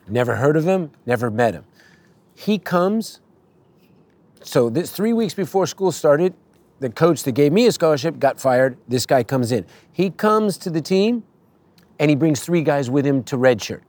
[0.09, 1.65] Never heard of him, never met him.
[2.35, 3.21] He comes,
[4.43, 6.33] so this three weeks before school started,
[6.81, 8.79] the coach that gave me a scholarship got fired.
[8.89, 9.67] This guy comes in.
[9.93, 11.23] He comes to the team
[11.99, 13.83] and he brings three guys with him to redshirt.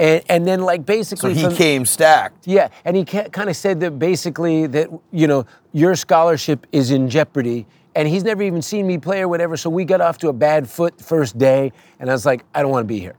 [0.00, 2.46] And, and then, like, basically So he from- came stacked.
[2.46, 7.08] yeah, and he kind of said that basically that you know your scholarship is in
[7.10, 9.56] jeopardy, and he's never even seen me play or whatever.
[9.58, 12.62] So we got off to a bad foot first day, and I was like, I
[12.62, 13.14] don't want to be here.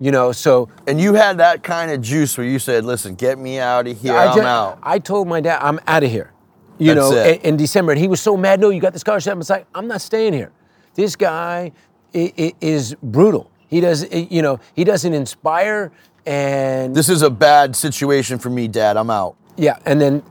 [0.00, 3.38] You know, so And you had that kind of juice where you said, "Listen, get
[3.38, 4.14] me out of here.
[4.14, 6.32] I I'm out." I told my dad, I'm out of here.
[6.78, 8.60] You That's know, in, in December, and he was so mad.
[8.60, 9.32] No, you got the scholarship.
[9.32, 10.50] I was like, I'm not staying here.
[10.94, 11.70] This guy
[12.12, 13.50] is brutal.
[13.68, 15.92] He does, eh, you know, he doesn't inspire,
[16.26, 18.96] and This is a bad situation for me, Dad.
[18.96, 19.36] I'm out.
[19.56, 20.22] Yeah, and then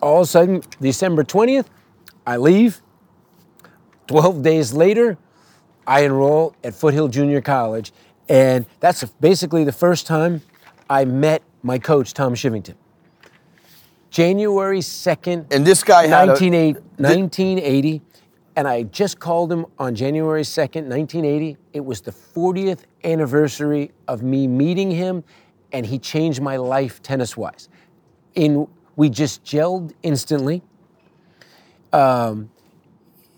[0.00, 1.66] all of a sudden, December 20th,
[2.26, 2.82] I leave.
[4.08, 5.18] 12 days later,
[5.86, 7.92] I enroll at Foothill Junior College.
[8.28, 10.42] And that's basically the first time
[10.90, 12.74] I met my coach, Tom Chivington.
[14.10, 18.02] January 2nd, And this guy had a- 1980, 1980,
[18.56, 21.58] and I just called him on January 2nd, 1980.
[21.74, 25.22] It was the 40th anniversary of me meeting him,
[25.72, 27.68] and he changed my life tennis wise.
[28.34, 28.66] In
[28.96, 30.62] we just gelled instantly.
[31.92, 32.50] Um,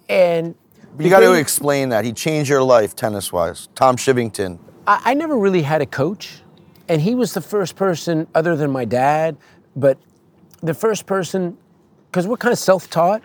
[0.08, 0.54] and
[0.98, 2.04] You got to explain that.
[2.04, 3.68] He changed your life tennis wise.
[3.74, 4.60] Tom Chivington.
[4.86, 6.42] I, I never really had a coach,
[6.88, 9.36] and he was the first person, other than my dad,
[9.74, 9.98] but
[10.62, 11.58] the first person,
[12.10, 13.22] because we're kind of self taught,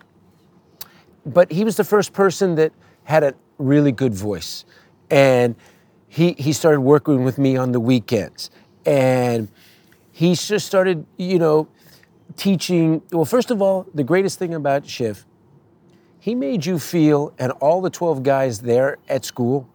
[1.25, 4.65] but he was the first person that had a really good voice.
[5.09, 5.55] And
[6.07, 8.49] he, he started working with me on the weekends.
[8.86, 9.49] And
[10.12, 11.67] he just started, you know,
[12.36, 13.01] teaching.
[13.12, 15.25] Well, first of all, the greatest thing about Chiv,
[16.19, 19.67] he made you feel, and all the 12 guys there at school,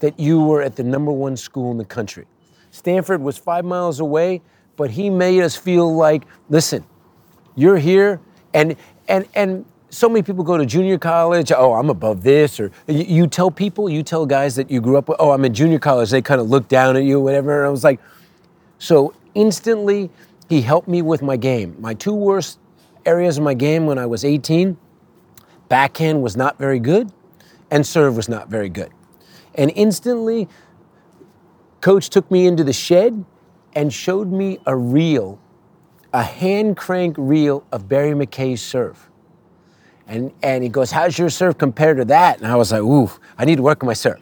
[0.00, 2.26] that you were at the number one school in the country.
[2.70, 4.42] Stanford was five miles away,
[4.76, 6.84] but he made us feel like, listen,
[7.56, 8.20] you're here,
[8.54, 8.76] and
[9.08, 11.50] and and so many people go to junior college.
[11.50, 14.98] Oh, I'm above this, or you, you tell people, you tell guys that you grew
[14.98, 15.16] up with.
[15.20, 16.10] Oh, I'm in junior college.
[16.10, 17.58] They kind of look down at you, whatever.
[17.58, 18.00] And I was like,
[18.78, 20.10] so instantly,
[20.48, 21.76] he helped me with my game.
[21.78, 22.58] My two worst
[23.06, 24.76] areas of my game when I was 18,
[25.68, 27.10] backhand was not very good,
[27.70, 28.90] and serve was not very good.
[29.54, 30.48] And instantly,
[31.80, 33.24] coach took me into the shed
[33.74, 35.40] and showed me a reel,
[36.12, 39.07] a hand crank reel of Barry MacKay's serve.
[40.08, 42.38] And, and he goes, How's your serve compared to that?
[42.38, 44.20] And I was like, Ooh, I need to work on my serve.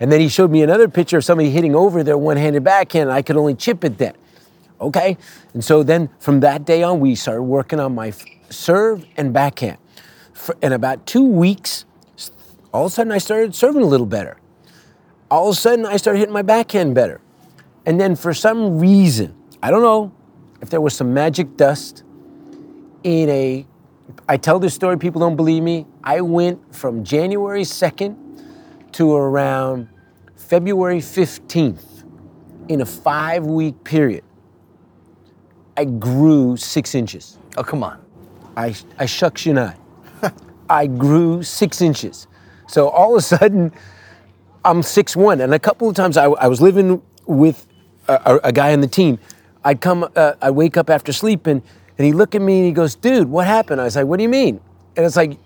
[0.00, 3.08] And then he showed me another picture of somebody hitting over their one handed backhand,
[3.08, 4.14] and I could only chip it then.
[4.80, 5.16] Okay?
[5.54, 8.12] And so then from that day on, we started working on my
[8.48, 9.78] serve and backhand.
[10.32, 11.84] For, in about two weeks,
[12.72, 14.38] all of a sudden I started serving a little better.
[15.30, 17.20] All of a sudden I started hitting my backhand better.
[17.84, 20.12] And then for some reason, I don't know
[20.60, 22.04] if there was some magic dust
[23.02, 23.66] in a
[24.28, 25.86] I tell this story, people don't believe me.
[26.02, 28.16] I went from January 2nd
[28.92, 29.88] to around
[30.36, 32.04] February 15th
[32.68, 34.24] in a five week period.
[35.76, 37.38] I grew six inches.
[37.56, 38.00] Oh, come on.
[38.56, 39.78] I, I shucks you not.
[40.70, 42.26] I grew six inches.
[42.66, 43.72] So all of a sudden,
[44.64, 45.42] I'm 6'1.
[45.42, 47.66] And a couple of times I, I was living with
[48.08, 49.18] a, a, a guy on the team.
[49.64, 51.62] I'd come, uh, I'd wake up after sleeping, and
[52.06, 53.80] he looked at me and he goes, Dude, what happened?
[53.80, 54.60] I was like, What do you mean?
[54.96, 55.38] And it's like,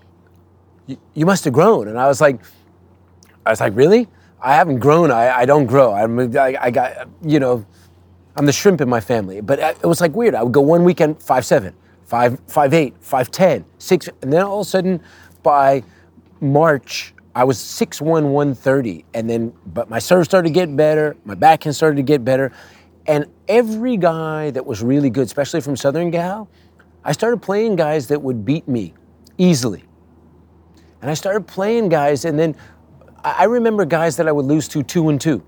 [0.86, 1.88] "You- must have grown.
[1.88, 2.40] And I was like,
[3.46, 4.08] I was like, Really?
[4.40, 5.10] I haven't grown.
[5.10, 5.92] I, I don't grow.
[5.92, 7.64] I'm, I, I got, you know,
[8.36, 9.40] I'm the shrimp in my family.
[9.40, 10.34] But it was like weird.
[10.34, 11.72] I would go one weekend 5'7,
[12.06, 15.00] 5, 5'8, 5'10, 6, and then all of a sudden
[15.42, 15.84] by
[16.40, 19.04] March, I was 6'1, 130.
[19.14, 22.52] And then, but my serve started to get better, my backhand started to get better.
[23.06, 26.48] And every guy that was really good, especially from Southern Cal,
[27.04, 28.94] I started playing guys that would beat me
[29.38, 29.84] easily.
[31.00, 32.54] And I started playing guys, and then
[33.24, 35.42] I remember guys that I would lose to two and two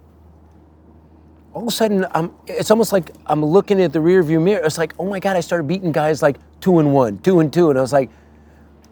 [1.54, 4.64] all of a sudden I'm, it's almost like I'm looking at the rearview mirror.
[4.64, 7.52] It's like, oh my God, I started beating guys like two and one, two and
[7.52, 7.70] two.
[7.70, 8.10] And I was like,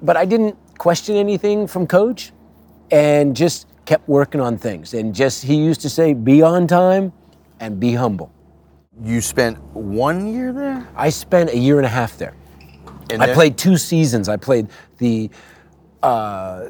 [0.01, 2.33] but I didn't question anything from coach
[2.90, 4.94] and just kept working on things.
[4.94, 7.12] And just, he used to say, be on time
[7.59, 8.33] and be humble.
[9.01, 10.87] You spent one year there?
[10.95, 12.35] I spent a year and a half there.
[13.11, 14.29] And I then- played two seasons.
[14.29, 15.31] I played the
[16.03, 16.69] uh,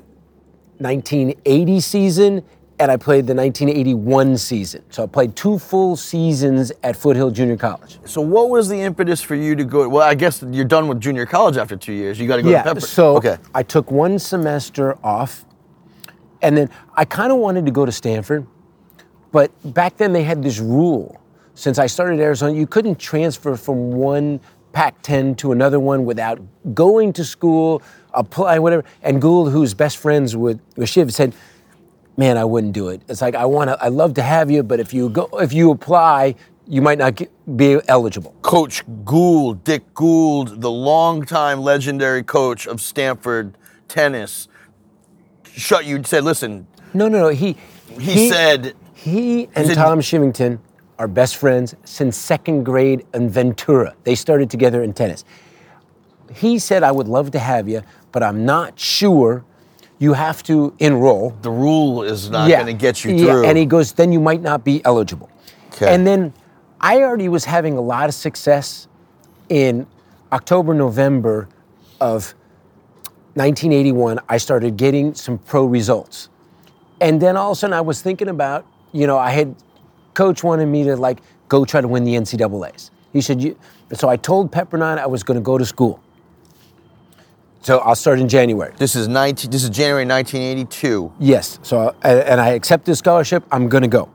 [0.79, 2.45] 1980 season
[2.79, 4.83] and I played the 1981 season.
[4.91, 8.01] So I played two full seasons at Foothill Junior College.
[8.05, 9.89] So what was the impetus for you to go?
[9.89, 12.19] Well, I guess you're done with junior college after two years.
[12.19, 12.63] You got to go to yeah.
[12.65, 12.81] Pepper.
[12.81, 13.37] So okay.
[13.55, 15.45] I took one semester off,
[16.41, 18.47] and then I kind of wanted to go to Stanford,
[19.31, 21.22] but back then they had this rule.
[21.55, 24.41] Since I started Arizona, you couldn't transfer from one
[24.73, 26.41] Pac-10 to another one without
[26.75, 27.83] going to school,
[28.15, 28.85] apply, whatever.
[29.03, 31.35] And Gould, who's best friends with, with Chiv, said,
[32.17, 33.03] "Man, I wouldn't do it.
[33.07, 33.83] It's like I want to.
[33.85, 36.37] I love to have you, but if you go, if you apply,
[36.67, 42.81] you might not get, be eligible." Coach Gould, Dick Gould, the longtime legendary coach of
[42.81, 44.49] Stanford tennis,
[45.53, 46.03] shut you.
[46.03, 47.29] Said, "Listen." No, no, no.
[47.29, 47.59] He
[48.01, 50.61] He, said, He and said- Tom Chivington
[51.03, 53.93] are best friends since second grade in Ventura.
[54.05, 55.25] They started together in tennis.
[56.33, 59.45] He said, I would love to have you, but I'm not sure
[59.99, 61.35] you have to enroll.
[61.43, 64.21] "The rule is not going to get you Yeah, through." And he goes, then you
[64.21, 65.29] might not be eligible.
[65.75, 65.93] Okay.
[65.93, 66.33] And then
[66.81, 68.87] I already was having a lot of success
[69.49, 69.87] in
[70.33, 71.49] October, November
[72.01, 72.35] of
[73.35, 74.21] 1981.
[74.29, 76.29] I started getting some pro results.
[77.01, 79.57] And then all of a sudden I was thinking about, you know, I had,
[80.14, 82.90] coach wanted me to like go try to win the NCAAs.
[83.12, 83.59] He said, you,
[83.92, 86.03] so I told Pepperdine I was going to go to school.
[87.61, 88.75] So I'll start in January.
[88.77, 89.51] this is 19.
[89.51, 91.12] This is January 1982.
[91.20, 91.61] Yes.
[91.62, 93.44] So, and and I accept the scholarship.
[93.53, 94.11] I'm going to go.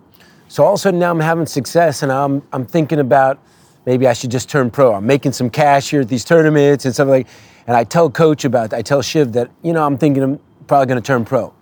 [0.50, 3.40] So all of a sudden now I'm having success, and I'm I'm thinking about
[3.86, 4.94] maybe I should just turn pro.
[4.94, 7.28] I'm making some cash here at these tournaments and stuff like.
[7.68, 8.74] And I tell coach about.
[8.74, 11.54] I tell Chiv that you know I'm thinking I'm probably going to turn pro.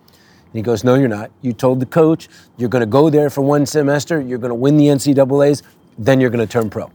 [0.55, 1.31] And he goes, No, you're not.
[1.41, 4.21] You told the coach you're going to go there for one semester.
[4.21, 5.63] You're going to win the NCAA's.
[5.97, 6.89] Then you're going to turn pro.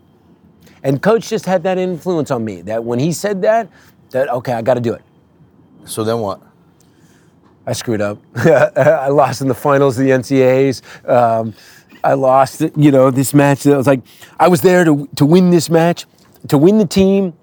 [0.83, 2.62] And coach just had that influence on me.
[2.62, 3.68] That when he said that,
[4.12, 5.03] that okay, I got to do it.
[5.85, 6.40] So then what?
[7.66, 8.18] I screwed up.
[8.35, 11.07] I lost in the finals of the NCAAs.
[11.07, 11.53] Um,
[12.03, 13.66] I lost, you know, this match.
[13.66, 14.01] I was like,
[14.38, 16.07] I was there to, to win this match,
[16.49, 17.35] to win the team.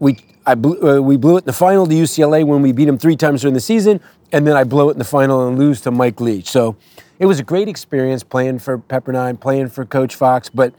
[0.00, 2.86] We, I blew, uh, we blew it in the final to UCLA when we beat
[2.86, 4.00] them three times during the season,
[4.32, 6.48] and then I blow it in the final and lose to Mike Leach.
[6.48, 6.76] So
[7.18, 10.74] it was a great experience playing for Pepperdine, playing for Coach Fox, but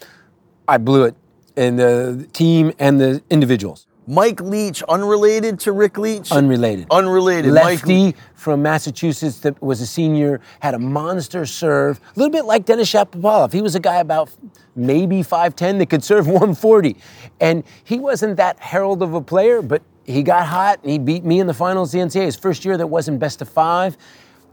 [0.68, 1.16] I blew it
[1.56, 3.86] in the team and the individuals.
[4.08, 6.32] Mike Leach, unrelated to Rick Leach.
[6.32, 6.88] Unrelated.
[6.90, 7.54] Unrelated.
[7.54, 12.32] Mike Le- Lefty from Massachusetts that was a senior, had a monster serve, a little
[12.32, 13.54] bit like Denis Shapovalov.
[13.54, 14.30] He was a guy about
[14.76, 16.98] maybe 5'10 that could serve 140.
[17.40, 21.24] And he wasn't that herald of a player, but he got hot and he beat
[21.24, 22.26] me in the finals of the NCAA.
[22.26, 23.98] His first year that wasn't best of five.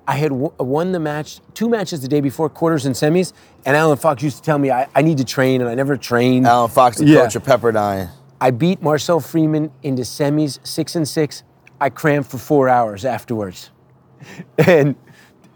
[0.07, 3.33] I had w- won the match, two matches the day before, quarters and semis,
[3.67, 5.97] and Allen Fox used to tell me I, I need to train, and I never
[5.99, 6.47] trained.
[6.47, 7.21] Allen Fox, the Yeah.
[7.25, 8.09] coach of Pepperdine.
[8.41, 11.43] I beat Marcel Freeman into semis, six and six.
[11.81, 13.71] I crammed for four hours afterwards.
[14.67, 14.97] And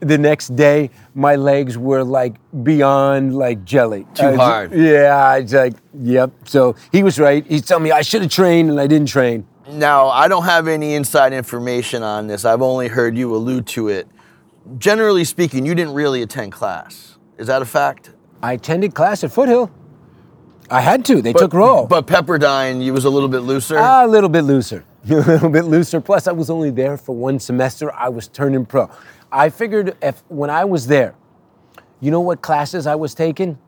[0.01, 4.07] the next day, my legs were like beyond like jelly.
[4.15, 4.73] Too was- hard.
[4.73, 6.33] Yeah, I was like, yep.
[6.45, 7.47] So he was right.
[7.47, 9.47] He's telling me I should have trained and I didn't train.
[9.71, 12.45] Now, I don't have any inside information on this.
[12.45, 14.09] I've only heard you allude to it.
[14.79, 17.17] Generally speaking, you didn't really attend class.
[17.39, 18.11] Is that a fact?
[18.43, 19.71] I attended class at Foothill.
[20.71, 21.21] I had to.
[21.21, 21.87] They took roll.
[21.87, 23.77] But Pepperdine, you was a little bit looser.
[23.77, 24.85] A little bit looser.
[25.11, 26.01] A little bit looser.
[26.01, 27.93] Plus, I was only there for one semester.
[27.93, 28.89] I was turning pro.
[29.33, 31.17] I figured if when I was there,
[32.01, 33.59] you know what classes I was taking?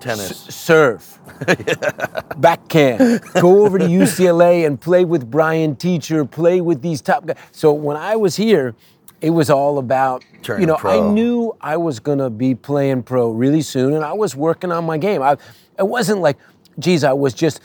[0.00, 0.38] Tennis.
[0.38, 1.18] Serve.
[2.38, 3.20] Backhand.
[3.34, 7.36] Go over to UCLA and play with Brian Teacher, play with these top guys.
[7.52, 8.74] So when I was here,
[9.20, 11.10] it was all about, Turning you know, pro.
[11.10, 14.72] I knew I was going to be playing pro really soon and I was working
[14.72, 15.22] on my game.
[15.22, 15.36] I,
[15.78, 16.38] it wasn't like,
[16.78, 17.60] geez, I was just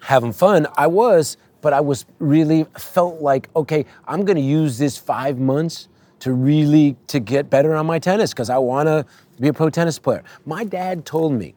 [0.00, 0.66] having fun.
[0.76, 5.38] I was, but I was really felt like, okay, I'm going to use this five
[5.38, 5.88] months
[6.20, 9.06] to really to get better on my tennis because I want to
[9.40, 10.22] be a pro tennis player.
[10.44, 11.54] My dad told me,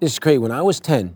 [0.00, 0.38] this is great.
[0.38, 1.14] When I was 10,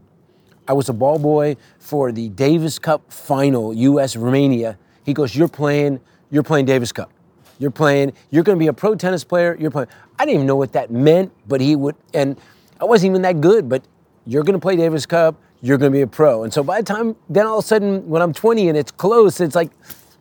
[0.66, 4.16] I was a ball boy for the Davis Cup final, U.S.
[4.16, 4.78] Romania.
[5.04, 6.00] He goes, "You're playing.
[6.32, 7.12] You're playing Davis Cup.
[7.58, 8.14] You're playing.
[8.30, 9.56] You're going to be a pro tennis player.
[9.60, 12.36] You're playing." I didn't even know what that meant, but he would, and
[12.80, 13.68] I wasn't even that good.
[13.68, 13.84] But
[14.26, 15.36] you're going to play Davis Cup.
[15.60, 16.42] You're going to be a pro.
[16.42, 18.90] And so by the time, then all of a sudden, when I'm 20 and it's
[18.90, 19.70] close, it's like,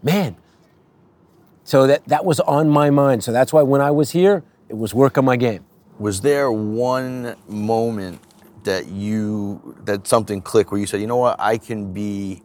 [0.04, 0.36] man.
[1.64, 3.24] So that that was on my mind.
[3.24, 5.66] So that's why when I was here, it was work on my game.
[5.98, 8.20] Was there one moment
[8.64, 12.44] that you that something clicked where you said, you know what, I can be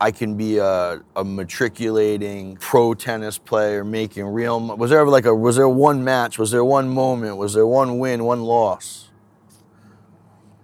[0.00, 4.60] I can be a, a matriculating pro tennis player making real.
[4.60, 5.34] mo- Was there ever like a?
[5.34, 6.38] Was there one match?
[6.38, 7.36] Was there one moment?
[7.36, 9.08] Was there one win, one loss?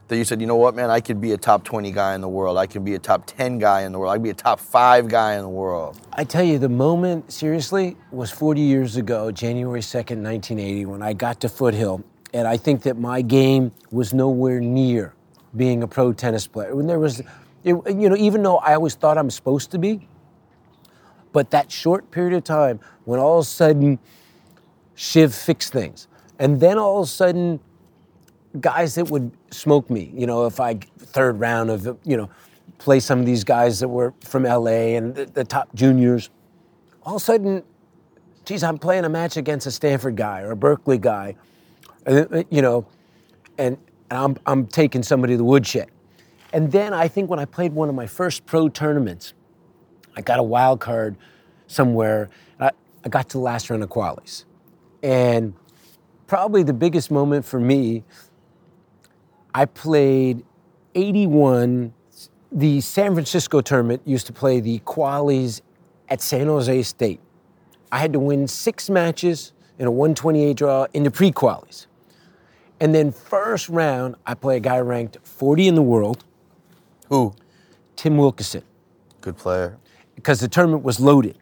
[0.07, 2.21] That you said, you know what, man, I could be a top twenty guy in
[2.21, 2.59] the world.
[2.59, 4.13] I can be a top ten guy in the world.
[4.13, 5.99] I can be a top five guy in the world.
[6.13, 11.13] I tell you, the moment, seriously, was 40 years ago, January 2nd, 1980, when I
[11.13, 12.05] got to Foothill.
[12.33, 15.15] And I think that my game was nowhere near
[15.57, 16.75] being a pro tennis player.
[16.77, 17.23] When there was,
[17.65, 20.07] it, you know, even though I always thought I'm supposed to be,
[21.33, 23.99] but that short period of time when all of a sudden
[24.95, 26.09] Chiv fixed things.
[26.39, 27.61] And then all of a sudden,
[28.61, 32.31] guys that would smoke me, you know, if I third round of, you know,
[32.79, 36.31] play some of these guys that were from LA and the, the top juniors,
[37.03, 37.63] all of a sudden,
[38.45, 41.35] geez, I'm playing a match against a Stanford guy or a Berkeley guy,
[42.07, 42.87] and, uh, you know,
[43.59, 43.77] and,
[44.11, 45.91] and I'm, I'm taking somebody to the woodshed.
[46.55, 49.35] And then I think when I played one of my first pro tournaments,
[50.17, 51.17] I got a wild card
[51.67, 52.31] somewhere.
[52.61, 52.71] I,
[53.05, 54.45] I got to the last round of qualies.
[55.03, 55.55] And
[56.29, 58.05] probably the biggest moment for me,
[59.53, 60.45] I played
[60.95, 61.93] 81.
[62.53, 65.61] The San Francisco tournament used to play the qualies
[66.09, 67.19] at San Jose State.
[67.91, 71.89] I had to win six matches in a 128 draw in the pre qualies.
[72.79, 76.25] And then, first round, I play a guy ranked 40 in the world,
[77.09, 77.35] Who?
[77.97, 78.63] Tim Wilkison.
[79.21, 79.79] Good player.
[80.17, 81.39] because the tournament was loaded.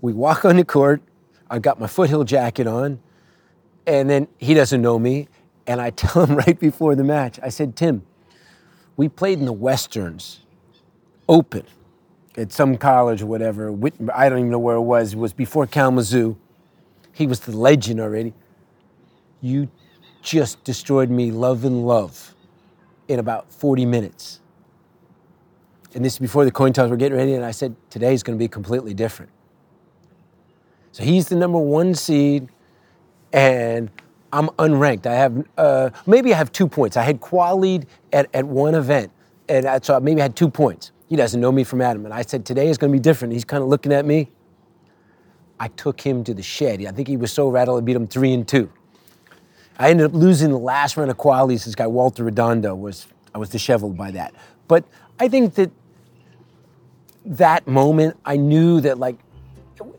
[0.00, 1.02] We walk on the court.
[1.50, 3.00] I got my foothill jacket on,
[3.86, 5.28] and then he doesn't know me.
[5.66, 8.02] And I tell him right before the match, I said, Tim,
[8.96, 10.40] we played in the Westerns
[11.28, 11.64] Open
[12.36, 13.72] at some college or whatever.
[14.14, 15.14] I don't even know where it was.
[15.14, 16.36] It was before Kalamazoo.
[17.12, 18.34] He was the legend already.
[19.40, 19.70] You
[20.22, 22.34] just destroyed me love and love
[23.08, 24.40] in about 40 minutes
[25.94, 28.36] and this is before the coin toss were getting ready, and I said, today's going
[28.36, 29.30] to be completely different.
[30.92, 32.48] So he's the number one seed,
[33.32, 33.90] and
[34.32, 35.06] I'm unranked.
[35.06, 36.96] I have uh, maybe I have two points.
[36.96, 39.10] I had qualied at, at one event,
[39.48, 40.92] and I, so maybe I had two points.
[41.08, 43.32] He doesn't know me from Adam, and I said today is going to be different.
[43.32, 44.30] He's kind of looking at me.
[45.60, 46.84] I took him to the shed.
[46.84, 48.70] I think he was so rattled I beat him three and two.
[49.78, 51.64] I ended up losing the last round of qualies.
[51.64, 54.34] This guy Walter Redondo was I was disheveled by that.
[54.68, 54.84] But
[55.18, 55.70] I think that
[57.24, 59.16] that moment, I knew that like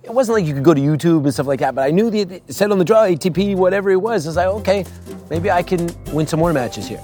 [0.04, 2.10] it wasn't like you could go to YouTube and stuff like that, but I knew
[2.10, 4.26] the said on the draw ATP whatever it was.
[4.26, 4.86] I was like, okay,
[5.30, 7.02] maybe I can win some more matches here.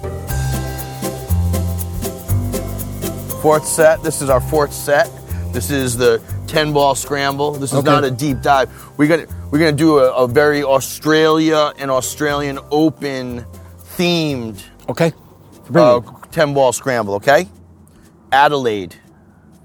[3.42, 4.04] Fourth set.
[4.04, 5.10] This is our fourth set.
[5.54, 7.52] This is the 10 ball scramble.
[7.54, 7.90] This is Okay.
[7.90, 8.70] not a deep dive.
[8.98, 13.46] We're gonna we're gonna do a, a very Australia and Australian Open
[13.98, 15.14] themed Okay,
[15.74, 16.02] uh,
[16.32, 17.16] 10 ball scramble.
[17.16, 17.48] Okay.
[18.32, 18.96] Adelaide.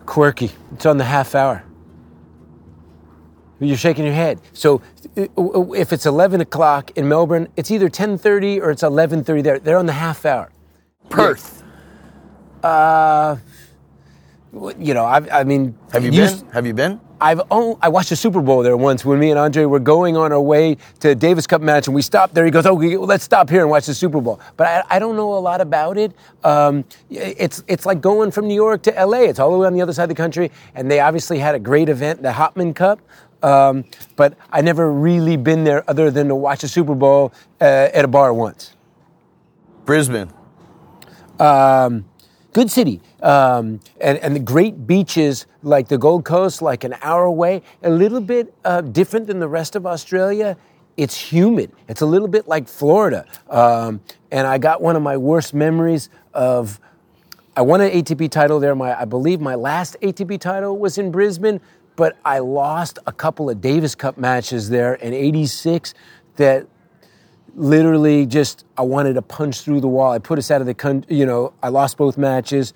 [0.06, 0.50] Quirky.
[0.72, 1.64] It's on the half hour.
[3.60, 4.40] You're shaking your head.
[4.52, 4.82] So
[5.16, 9.58] uh, if it's 11 o'clock in Melbourne, it's either 10:30 or it's 11:30 there.
[9.58, 10.50] They're on the half hour.
[11.08, 11.62] Perth.
[12.62, 13.36] Uh,
[14.78, 16.50] you know, I, I mean, Have you been?
[16.52, 17.00] Have you been?
[17.24, 20.30] I've I watched the Super Bowl there once when me and Andre were going on
[20.30, 22.44] our way to a Davis Cup match and we stopped there.
[22.44, 25.16] He goes, "Oh, let's stop here and watch the Super Bowl." But I, I don't
[25.16, 26.12] know a lot about it.
[26.44, 29.20] Um, it's it's like going from New York to LA.
[29.20, 31.54] It's all the way on the other side of the country, and they obviously had
[31.54, 33.00] a great event, the Hopman Cup.
[33.42, 37.88] Um, but I never really been there other than to watch the Super Bowl uh,
[37.94, 38.76] at a bar once.
[39.86, 40.30] Brisbane.
[41.40, 42.04] Um,
[42.54, 43.02] good city.
[43.20, 47.90] Um, and, and the great beaches like the Gold Coast, like an hour away, a
[47.90, 50.56] little bit uh, different than the rest of Australia.
[50.96, 51.72] It's humid.
[51.88, 53.26] It's a little bit like Florida.
[53.50, 54.00] Um,
[54.30, 56.80] and I got one of my worst memories of.
[57.56, 58.74] I won an ATP title there.
[58.74, 61.60] My, I believe my last ATP title was in Brisbane,
[61.94, 65.94] but I lost a couple of Davis Cup matches there in '86
[66.36, 66.66] that
[67.56, 70.12] literally just I wanted to punch through the wall.
[70.12, 71.16] I put us out of the country.
[71.16, 72.72] You know, I lost both matches,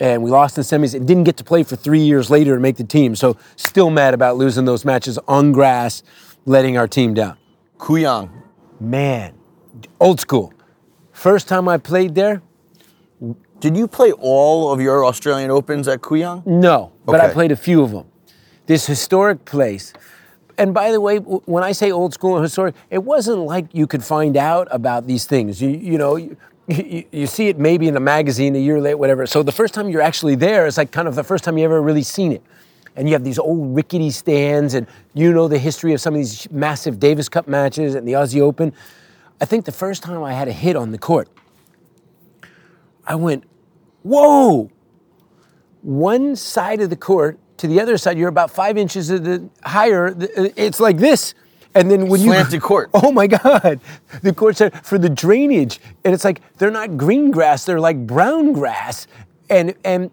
[0.00, 2.60] and we lost in semis and didn't get to play for three years later to
[2.60, 3.16] make the team.
[3.16, 6.02] So still mad about losing those matches on grass,
[6.44, 7.36] letting our team down.
[7.78, 8.30] Kooyong.
[8.80, 9.34] Man,
[10.00, 10.52] old school.
[11.12, 12.42] First time I played there,
[13.60, 16.46] Did you play all of your Australian Opens at Kooyong?
[16.46, 18.06] No, but I played a few of them.
[18.66, 19.92] This historic place.
[20.58, 23.86] And by the way, when I say old school and historic, it wasn't like you
[23.86, 25.62] could find out about these things.
[25.62, 26.36] You, you know, you,
[26.66, 29.24] you, you see it maybe in a magazine a year late, whatever.
[29.26, 31.64] So the first time you're actually there, it's like kind of the first time you
[31.64, 32.42] ever really seen it.
[32.96, 36.18] And you have these old rickety stands, and you know the history of some of
[36.18, 38.72] these massive Davis Cup matches and the Aussie Open.
[39.40, 41.28] I think the first time I had a hit on the court,
[43.06, 43.44] I went,
[44.02, 44.72] whoa,
[45.82, 49.48] one side of the court to the other side, you're about five inches of the,
[49.64, 50.08] higher.
[50.08, 51.34] Uh, it's like this.
[51.74, 52.28] And then when you.
[52.28, 52.90] Slanted you court.
[52.94, 53.80] oh my God,
[54.22, 58.06] the courts are for the drainage, and it's like they're not green grass; they're like
[58.06, 59.06] brown grass.
[59.50, 60.10] And and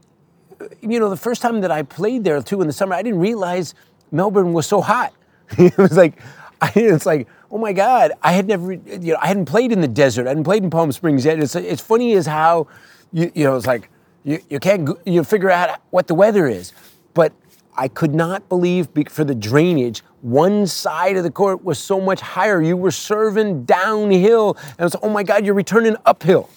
[0.81, 3.19] you know, the first time that I played there too in the summer, I didn't
[3.19, 3.73] realize
[4.11, 5.13] Melbourne was so hot.
[5.57, 6.19] it was like,
[6.61, 9.81] I, it's like, oh my God, I had never, you know, I hadn't played in
[9.81, 10.25] the desert.
[10.25, 11.39] I hadn't played in Palm Springs yet.
[11.39, 12.67] It's, it's funny as how,
[13.11, 13.89] you, you know, it's like,
[14.23, 16.73] you, you can't, you figure out what the weather is.
[17.15, 17.33] But
[17.75, 22.21] I could not believe for the drainage, one side of the court was so much
[22.21, 22.61] higher.
[22.61, 24.57] You were serving downhill.
[24.77, 26.49] And it's, oh my God, you're returning uphill.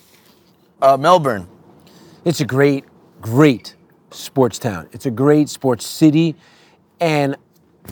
[0.82, 1.48] Uh, Melbourne.
[2.24, 2.84] It's a great,
[3.20, 3.74] great
[4.10, 4.88] sports town.
[4.92, 6.36] It's a great sports city.
[7.00, 7.36] And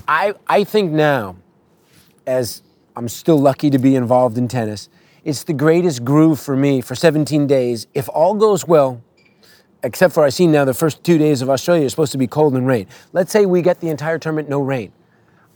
[0.06, 1.36] I, I think now,
[2.26, 2.62] as
[2.96, 4.88] I'm still lucky to be involved in tennis,
[5.24, 7.86] it's the greatest groove for me for 17 days.
[7.94, 9.02] If all goes well,
[9.86, 12.26] except for I see now the first two days of Australia are supposed to be
[12.26, 12.86] cold and rain.
[13.12, 14.92] Let's say we get the entire tournament no rain.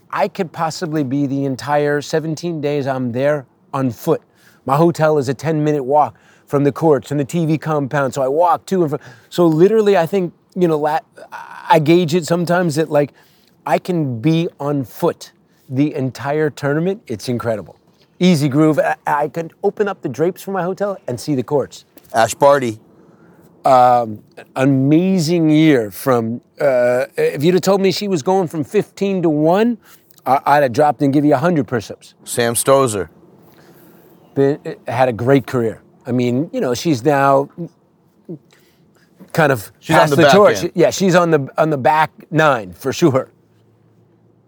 [0.09, 4.21] I could possibly be the entire 17 days I'm there on foot.
[4.65, 8.21] My hotel is a 10 minute walk from the courts and the TV compound, so
[8.21, 8.99] I walk to and from.
[9.29, 10.85] So literally, I think you know,
[11.31, 13.13] I gauge it sometimes that like
[13.65, 15.31] I can be on foot
[15.69, 17.03] the entire tournament.
[17.07, 17.77] It's incredible.
[18.19, 18.79] Easy groove.
[18.79, 22.33] I, I can open up the drapes from my hotel and see the courts Ash
[22.33, 22.79] Barty.
[23.65, 29.29] Amazing year from uh, if you'd have told me she was going from 15 to
[29.29, 29.77] 1
[30.25, 33.09] I- i'd have dropped and give you 100 push-ups Sam Stosur.
[34.35, 37.49] Been, uh, had a great career i mean you know she's now
[39.33, 40.71] kind of She's on the the, torch end.
[40.75, 43.31] yeah she's on the on the back nine for sure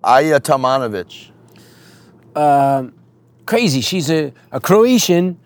[0.03, 1.31] Ajla Tomljanovic.
[3.45, 5.39] crazy she's a, a croatian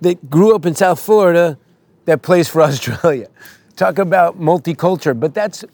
[0.00, 1.58] that grew up in south florida
[2.04, 3.28] that plays for australia
[3.76, 5.64] talk about multicultural but that's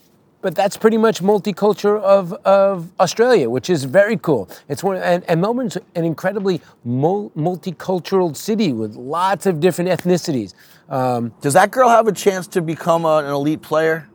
[0.40, 4.48] but that's pretty much multicultural of, of Australia, which is very cool.
[4.68, 10.54] It's one, and, and Melbourne's an incredibly mul- multicultural city with lots of different ethnicities.
[10.88, 14.08] Um, Does that girl have a chance to become a- an elite player?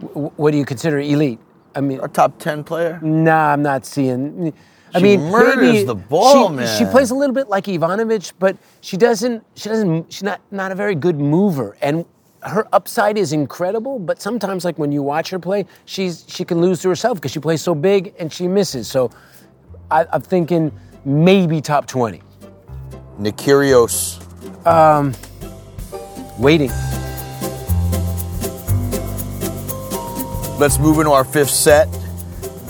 [0.00, 1.38] wh- what do you consider elite?
[1.74, 2.98] I mean, A top 10 player?
[3.00, 4.52] Nah, I'm not seeing.
[4.94, 6.78] I She mean, murders maybe the ball, she, man.
[6.78, 9.44] She plays a little bit like Ivanovic, but she doesn't.
[9.54, 10.12] She doesn't.
[10.12, 12.04] She's not not a very good mover, and
[12.42, 13.98] her upside is incredible.
[13.98, 17.30] But sometimes, like when you watch her play, she's she can lose to herself because
[17.32, 18.86] she plays so big and she misses.
[18.88, 19.10] So,
[19.90, 20.72] I, I'm thinking
[21.04, 22.22] maybe top twenty.
[23.18, 24.20] Nick Kyrgios.
[24.66, 25.14] Um,
[26.38, 26.70] waiting.
[30.58, 31.88] Let's move into our fifth set.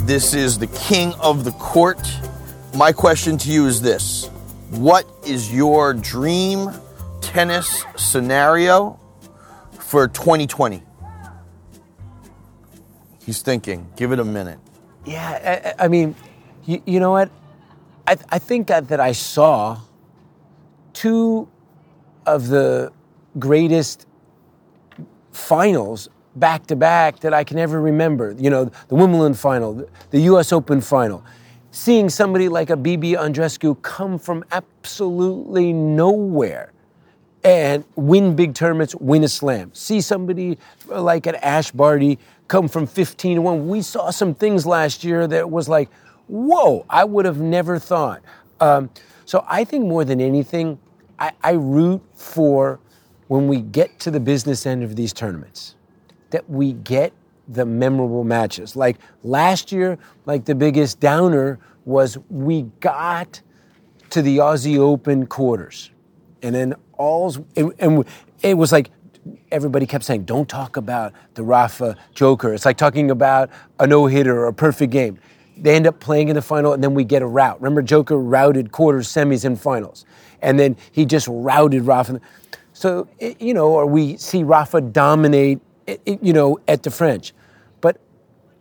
[0.04, 2.10] This is the king of the court.
[2.74, 4.26] My question to you is this
[4.70, 6.70] What is your dream
[7.20, 8.98] tennis scenario
[9.78, 10.82] for 2020?
[13.24, 13.86] He's thinking.
[13.94, 14.58] Give it a minute.
[15.04, 16.16] Yeah, I, I mean,
[16.64, 17.30] you, you know what?
[18.04, 19.78] I, I think that, that I saw
[20.94, 21.48] two
[22.26, 22.92] of the
[23.38, 24.08] greatest
[25.30, 28.34] finals back to back that I can ever remember.
[28.38, 31.24] You know, the Wimbledon final, the US Open final.
[31.70, 36.72] Seeing somebody like a BB Andreescu come from absolutely nowhere
[37.44, 39.70] and win big tournaments, win a slam.
[39.74, 43.68] See somebody like an Ash Barty come from 15 to 1.
[43.68, 45.88] We saw some things last year that was like,
[46.28, 48.22] whoa, I would have never thought.
[48.60, 48.90] Um,
[49.24, 50.78] so I think more than anything,
[51.18, 52.78] I, I root for
[53.28, 55.74] when we get to the business end of these tournaments
[56.32, 57.12] that we get
[57.48, 58.76] the memorable matches.
[58.76, 63.40] Like last year, like the biggest downer was we got
[64.10, 65.90] to the Aussie Open quarters.
[66.42, 68.04] And then all's, and, and
[68.42, 68.90] it was like
[69.50, 72.52] everybody kept saying, don't talk about the Rafa Joker.
[72.54, 75.18] It's like talking about a no hitter or a perfect game.
[75.56, 77.60] They end up playing in the final, and then we get a rout.
[77.60, 80.06] Remember, Joker routed quarters, semis, and finals.
[80.40, 82.20] And then he just routed Rafa.
[82.72, 85.60] So, you know, or we see Rafa dominate,
[86.06, 87.32] you know, at the French.
[87.80, 87.98] But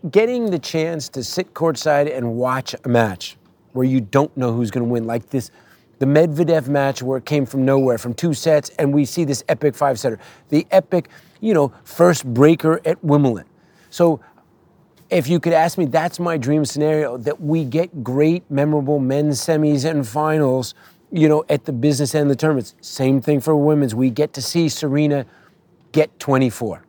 [0.09, 3.37] getting the chance to sit courtside and watch a match
[3.73, 5.51] where you don't know who's going to win, like this,
[5.99, 9.43] the Medvedev match where it came from nowhere, from two sets, and we see this
[9.47, 10.19] epic five setter,
[10.49, 11.09] the epic,
[11.39, 13.47] you know, first breaker at Wimbledon.
[13.89, 14.19] So,
[15.11, 19.41] if you could ask me, that's my dream scenario that we get great, memorable men's
[19.41, 20.73] semis and finals,
[21.11, 22.75] you know, at the business end of the tournaments.
[22.79, 23.93] Same thing for women's.
[23.93, 25.25] We get to see Serena
[25.91, 26.83] get 24.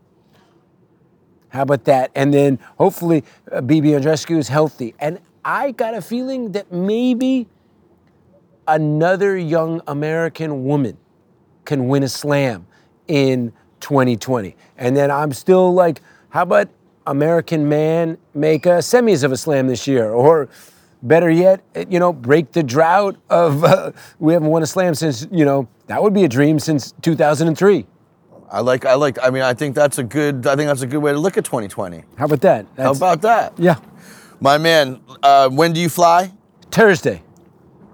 [1.52, 2.10] How about that?
[2.14, 4.94] And then hopefully uh, BB Andreescu is healthy.
[4.98, 7.46] And I got a feeling that maybe
[8.66, 10.96] another young American woman
[11.66, 12.66] can win a slam
[13.06, 14.56] in 2020.
[14.78, 16.00] And then I'm still like,
[16.30, 16.68] how about
[17.06, 20.10] American Man make a semis of a slam this year?
[20.10, 20.48] Or
[21.02, 25.26] better yet, you know, break the drought of uh, we haven't won a slam since,
[25.30, 27.86] you know, that would be a dream since 2003.
[28.52, 30.86] I like, I like, I mean, I think that's a good, I think that's a
[30.86, 32.04] good way to look at 2020.
[32.16, 32.66] How about that?
[32.76, 33.54] How about that?
[33.58, 33.76] Yeah.
[34.40, 36.32] My man, uh, when do you fly?
[36.70, 37.22] Thursday.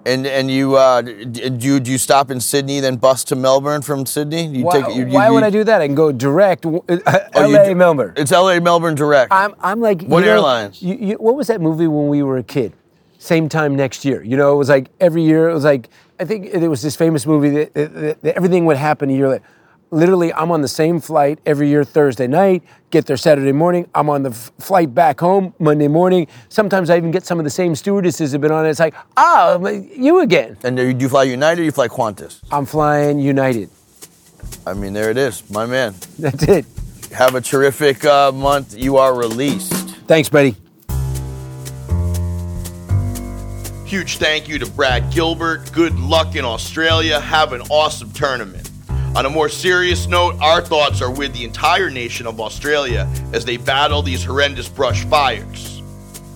[0.06, 3.82] And and you uh, do you do you stop in Sydney then bus to Melbourne
[3.82, 4.46] from Sydney?
[4.46, 5.82] You why take, you, why you, would I do that?
[5.82, 6.64] I can go direct.
[6.64, 7.74] Uh, Oh, L.A.
[7.74, 8.14] Melbourne.
[8.16, 8.59] It's L.A.
[8.59, 9.30] Melbourne direct.
[9.32, 10.80] I'm, I'm like, What know, airlines?
[10.80, 12.72] You, you, what was that movie when we were a kid?
[13.18, 14.22] Same time next year.
[14.22, 15.50] You know, it was like every year.
[15.50, 18.78] It was like I think there was this famous movie that, that, that everything would
[18.78, 19.44] happen a year later.
[19.91, 22.62] Literally, I'm on the same flight every year Thursday night.
[22.91, 23.89] Get there Saturday morning.
[23.95, 26.26] I'm on the f- flight back home Monday morning.
[26.51, 28.70] Sometimes I even get some of the same stewardesses have been on it.
[28.70, 30.59] It's like, ah, you again.
[30.62, 32.41] and do you, do you fly United or you fly Qantas?
[32.53, 33.70] I'm flying United.
[34.66, 35.95] I mean, there it is, my man.
[36.18, 36.66] That's it.
[37.12, 38.76] Have a terrific uh, month.
[38.76, 39.72] You are released.
[40.07, 40.55] Thanks, buddy.
[43.86, 45.72] Huge thank you to Brad Gilbert.
[45.72, 47.18] Good luck in Australia.
[47.20, 48.67] Have an awesome tournament.
[49.18, 53.44] On a more serious note, our thoughts are with the entire nation of Australia as
[53.44, 55.82] they battle these horrendous brush fires.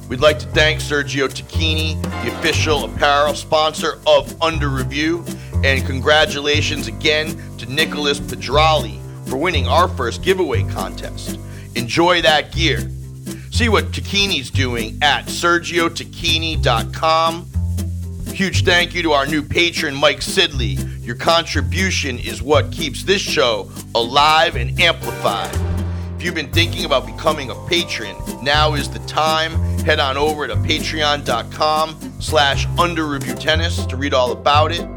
[0.08, 5.24] We'd like to thank Sergio Tacchini, the official apparel sponsor of Under Review,
[5.62, 11.38] and congratulations again to Nicholas Pedrali for winning our first giveaway contest.
[11.76, 12.80] Enjoy that gear.
[13.52, 17.46] See what Tacchini's doing at sergiotacchini.com.
[18.34, 20.91] Huge thank you to our new patron, Mike Sidley.
[21.02, 25.52] Your contribution is what keeps this show alive and amplified.
[26.16, 29.50] If you've been thinking about becoming a patron, now is the time.
[29.80, 34.88] Head on over to patreon.com slash underreviewtennis to read all about it.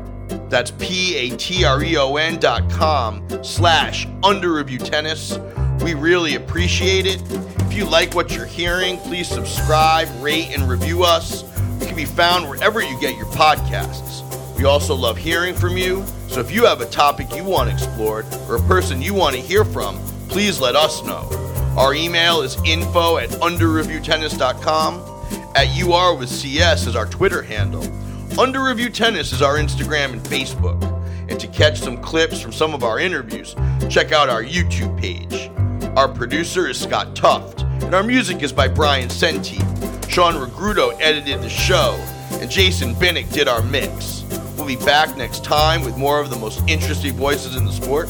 [0.52, 5.82] That's P-A-T-R-E-O-N dot com slash underreviewtennis.
[5.82, 7.20] We really appreciate it.
[7.62, 11.44] If you like what you're hearing, please subscribe, rate, and review us.
[11.80, 14.25] We can be found wherever you get your podcasts.
[14.58, 18.26] We also love hearing from you, so if you have a topic you want explored
[18.48, 19.98] or a person you want to hear from,
[20.30, 21.30] please let us know.
[21.78, 25.12] Our email is info at underreviewtennis.com.
[25.56, 27.84] At UR with CS is our Twitter handle.
[28.40, 30.82] Under Review Tennis is our Instagram and Facebook.
[31.30, 33.56] And to catch some clips from some of our interviews,
[33.90, 35.52] check out our YouTube page.
[35.98, 39.58] Our producer is Scott Tuft, and our music is by Brian Senti.
[40.10, 41.96] Sean Regrudo edited the show,
[42.40, 44.24] and Jason Binnick did our mix.
[44.56, 48.10] We'll be back next time with more of the most interesting voices in the sport.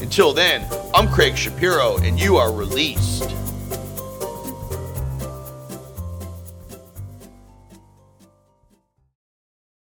[0.00, 3.30] Until then, I'm Craig Shapiro, and you are released.